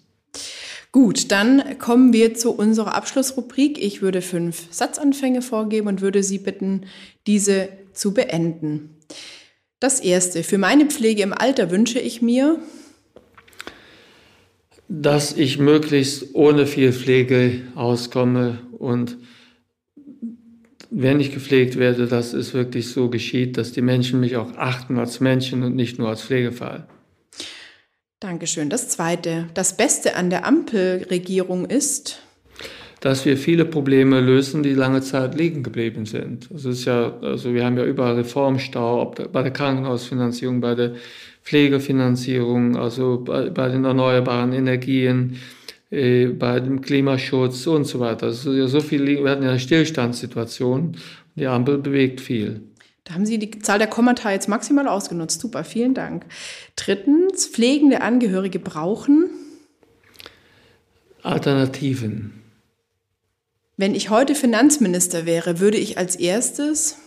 Gut, 0.92 1.32
dann 1.32 1.78
kommen 1.80 2.14
wir 2.14 2.34
zu 2.34 2.52
unserer 2.52 2.96
Abschlussrubrik. 2.96 3.78
Ich 3.84 4.02
würde 4.02 4.22
fünf 4.22 4.68
Satzanfänge 4.72 5.42
vorgeben 5.42 5.88
und 5.88 6.02
würde 6.02 6.24
Sie 6.24 6.40
bitten, 6.40 6.86
diese 7.28 7.70
zu 7.94 8.14
beenden. 8.14 8.98
Das 9.80 10.00
erste, 10.00 10.44
für 10.44 10.58
meine 10.58 10.88
Pflege 10.88 11.22
im 11.22 11.34
Alter 11.34 11.70
wünsche 11.70 12.00
ich 12.00 12.22
mir, 12.22 12.60
dass 14.90 15.34
ich 15.34 15.60
möglichst 15.60 16.34
ohne 16.34 16.66
viel 16.66 16.94
Pflege 16.94 17.62
auskomme 17.76 18.60
und 18.78 19.18
wenn 20.90 21.20
ich 21.20 21.34
gepflegt 21.34 21.78
werde, 21.78 22.08
dass 22.08 22.34
es 22.34 22.54
wirklich 22.54 22.90
so 22.90 23.10
geschieht, 23.10 23.58
dass 23.58 23.72
die 23.72 23.82
Menschen 23.82 24.20
mich 24.20 24.38
auch 24.38 24.56
achten 24.56 24.98
als 24.98 25.20
Menschen 25.20 25.64
und 25.64 25.76
nicht 25.76 26.00
nur 26.00 26.10
als 26.10 26.22
Pflegefall. 26.22 26.88
Dankeschön. 28.20 28.70
Das 28.70 28.90
Zweite. 28.90 29.48
Das 29.54 29.78
Beste 29.78 30.16
an 30.16 30.30
der 30.30 30.46
Ampelregierung 30.46 31.66
ist, 31.66 32.22
dass 33.00 33.26
wir 33.26 33.38
viele 33.38 33.66
Probleme 33.66 34.22
lösen, 34.22 34.64
die 34.64 34.74
lange 34.74 35.02
Zeit 35.02 35.36
liegen 35.36 35.62
geblieben 35.62 36.06
sind. 36.06 36.48
Das 36.50 36.66
ist 36.66 36.86
ja, 36.86 37.16
also 37.22 37.54
wir 37.54 37.64
haben 37.64 37.78
ja 37.78 37.86
überall 37.86 38.16
Reformstau, 38.16 39.02
ob 39.02 39.32
bei 39.32 39.44
der 39.44 39.52
Krankenhausfinanzierung, 39.52 40.62
bei 40.62 40.74
der 40.74 40.94
Pflegefinanzierung, 41.44 42.76
also 42.76 43.22
bei, 43.24 43.50
bei 43.50 43.70
den 43.70 43.86
erneuerbaren 43.86 44.52
Energien, 44.52 45.38
äh, 45.90 46.28
bei 46.28 46.60
dem 46.60 46.82
Klimaschutz 46.82 47.68
und 47.68 47.86
so 47.86 48.00
weiter. 48.00 48.28
Also 48.28 48.68
so 48.68 48.80
viel, 48.80 49.06
wir 49.06 49.30
hatten 49.30 49.44
ja 49.44 49.50
eine 49.50 49.60
Stillstandssituation. 49.60 50.98
Die 51.36 51.48
Ampel 51.48 51.78
bewegt 51.78 52.22
viel. 52.22 52.62
Da 53.04 53.14
haben 53.14 53.26
Sie 53.26 53.40
die 53.40 53.52
Zahl 53.60 53.80
der 53.80 53.88
Kommata 53.88 54.32
jetzt 54.32 54.50
maximal 54.50 54.88
ausgenutzt. 54.88 55.40
Super, 55.40 55.64
vielen 55.64 55.94
Dank. 55.94 56.26
Drittens, 56.76 57.48
pflegende 57.48 58.02
Angehörige 58.02 58.60
brauchen 58.60 59.30
Alternativen. 61.24 62.42
Wenn 63.76 63.94
ich 63.94 64.10
heute 64.10 64.34
Finanzminister 64.34 65.26
wäre, 65.26 65.60
würde 65.60 65.78
ich 65.78 65.98
als 65.98 66.16
erstes 66.16 66.98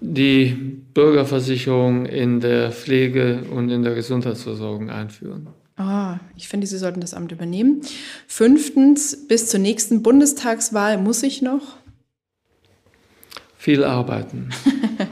die 0.00 0.46
Bürgerversicherung 0.94 2.06
in 2.06 2.40
der 2.40 2.72
Pflege 2.72 3.42
und 3.50 3.70
in 3.70 3.82
der 3.82 3.94
Gesundheitsversorgung 3.94 4.90
einführen. 4.90 5.48
Ah, 5.76 6.18
ich 6.36 6.48
finde, 6.48 6.66
Sie 6.66 6.78
sollten 6.78 7.00
das 7.00 7.14
Amt 7.14 7.32
übernehmen. 7.32 7.82
Fünftens, 8.28 9.26
bis 9.26 9.48
zur 9.48 9.60
nächsten 9.60 10.02
Bundestagswahl 10.02 10.98
muss 10.98 11.22
ich 11.22 11.42
noch 11.42 11.76
viel 13.64 13.82
arbeiten. 13.82 14.50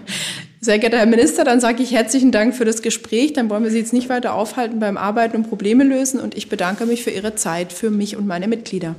Sehr 0.61 0.79
geehrter 0.79 0.98
Herr 0.98 1.07
Minister, 1.07 1.42
dann 1.42 1.59
sage 1.59 1.83
ich 1.83 1.90
herzlichen 1.90 2.31
Dank 2.31 2.55
für 2.55 2.66
das 2.66 2.83
Gespräch. 2.83 3.33
Dann 3.33 3.48
wollen 3.51 3.64
wir 3.64 3.70
Sie 3.70 3.79
jetzt 3.79 3.94
nicht 3.94 4.11
weiter 4.11 4.35
aufhalten 4.35 4.79
beim 4.79 4.96
Arbeiten 4.96 5.38
und 5.38 5.48
Probleme 5.48 5.83
lösen. 5.85 6.20
Und 6.20 6.37
ich 6.37 6.48
bedanke 6.48 6.87
mich 6.87 7.03
für 7.03 7.11
Ihre 7.11 7.35
Zeit, 7.35 7.72
für 7.72 7.90
mich 7.90 8.16
und 8.16 8.27
meine 8.27 8.46
Mitglieder. 8.46 8.94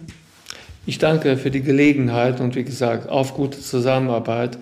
Ich 0.85 0.97
danke 0.97 1.37
für 1.37 1.51
die 1.51 1.61
Gelegenheit 1.61 2.41
und 2.41 2.55
wie 2.55 2.63
gesagt, 2.63 3.07
auf 3.07 3.35
gute 3.35 3.61
Zusammenarbeit. 3.61 4.57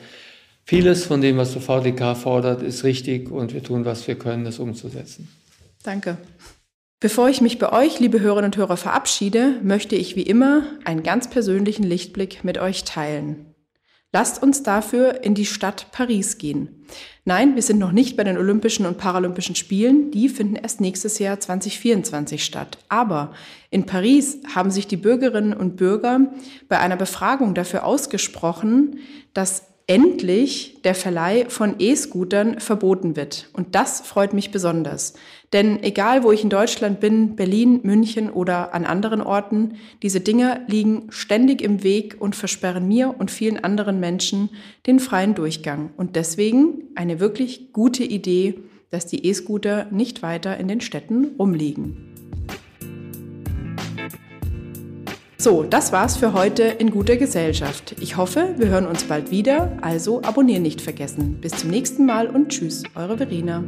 Vieles 0.65 1.05
von 1.05 1.21
dem, 1.21 1.37
was 1.37 1.53
der 1.53 1.61
VDK 1.61 2.15
fordert, 2.15 2.61
ist 2.61 2.83
richtig 2.83 3.31
und 3.31 3.53
wir 3.53 3.63
tun, 3.63 3.85
was 3.85 4.07
wir 4.07 4.15
können, 4.15 4.45
das 4.45 4.59
umzusetzen. 4.59 5.27
Danke. 5.83 6.17
Bevor 7.01 7.29
ich 7.29 7.41
mich 7.41 7.57
bei 7.57 7.73
euch, 7.73 7.99
liebe 7.99 8.19
Hörerinnen 8.19 8.51
und 8.51 8.57
Hörer, 8.57 8.77
verabschiede, 8.77 9.59
möchte 9.63 9.95
ich 9.95 10.15
wie 10.15 10.21
immer 10.21 10.65
einen 10.85 11.01
ganz 11.01 11.27
persönlichen 11.27 11.81
Lichtblick 11.81 12.43
mit 12.43 12.59
euch 12.59 12.83
teilen. 12.83 13.55
Lasst 14.13 14.43
uns 14.43 14.61
dafür 14.61 15.23
in 15.23 15.33
die 15.33 15.47
Stadt 15.47 15.87
Paris 15.91 16.37
gehen. 16.37 16.85
Nein, 17.25 17.55
wir 17.55 17.63
sind 17.63 17.79
noch 17.79 17.91
nicht 17.91 18.17
bei 18.17 18.23
den 18.23 18.37
Olympischen 18.37 18.85
und 18.85 18.99
Paralympischen 18.99 19.55
Spielen, 19.55 20.11
die 20.11 20.29
finden 20.29 20.57
erst 20.57 20.79
nächstes 20.79 21.17
Jahr 21.17 21.39
2024 21.39 22.45
statt. 22.45 22.77
Aber 22.87 23.33
in 23.71 23.87
Paris 23.87 24.37
haben 24.53 24.69
sich 24.69 24.85
die 24.85 24.97
Bürgerinnen 24.97 25.53
und 25.53 25.77
Bürger 25.77 26.31
bei 26.69 26.77
einer 26.77 26.97
Befragung 26.97 27.55
dafür 27.55 27.83
ausgesprochen, 27.83 28.99
dass 29.33 29.70
endlich 29.91 30.77
der 30.85 30.95
Verleih 30.95 31.47
von 31.49 31.75
E-Scootern 31.77 32.61
verboten 32.61 33.17
wird. 33.17 33.49
Und 33.51 33.75
das 33.75 33.99
freut 33.99 34.31
mich 34.31 34.49
besonders. 34.49 35.15
Denn 35.51 35.83
egal, 35.83 36.23
wo 36.23 36.31
ich 36.31 36.45
in 36.45 36.49
Deutschland 36.49 37.01
bin, 37.01 37.35
Berlin, 37.35 37.81
München 37.83 38.29
oder 38.29 38.73
an 38.73 38.85
anderen 38.85 39.19
Orten, 39.19 39.73
diese 40.01 40.21
Dinger 40.21 40.61
liegen 40.67 41.07
ständig 41.09 41.61
im 41.61 41.83
Weg 41.83 42.15
und 42.19 42.37
versperren 42.37 42.87
mir 42.87 43.13
und 43.19 43.31
vielen 43.31 43.61
anderen 43.61 43.99
Menschen 43.99 44.49
den 44.87 45.01
freien 45.01 45.35
Durchgang. 45.35 45.89
Und 45.97 46.15
deswegen 46.15 46.83
eine 46.95 47.19
wirklich 47.19 47.73
gute 47.73 48.05
Idee, 48.05 48.59
dass 48.91 49.07
die 49.07 49.25
E-Scooter 49.25 49.87
nicht 49.91 50.23
weiter 50.23 50.55
in 50.55 50.69
den 50.69 50.79
Städten 50.79 51.35
rumliegen. 51.37 52.10
So, 55.41 55.63
das 55.63 55.91
war's 55.91 56.17
für 56.17 56.33
heute 56.33 56.61
in 56.61 56.91
guter 56.91 57.17
Gesellschaft. 57.17 57.95
Ich 57.99 58.15
hoffe, 58.15 58.53
wir 58.57 58.67
hören 58.67 58.85
uns 58.85 59.05
bald 59.05 59.31
wieder, 59.31 59.75
also 59.81 60.21
abonnieren 60.21 60.61
nicht 60.61 60.81
vergessen. 60.81 61.39
Bis 61.41 61.53
zum 61.53 61.71
nächsten 61.71 62.05
Mal 62.05 62.27
und 62.27 62.49
tschüss, 62.49 62.83
eure 62.93 63.17
Verena. 63.17 63.63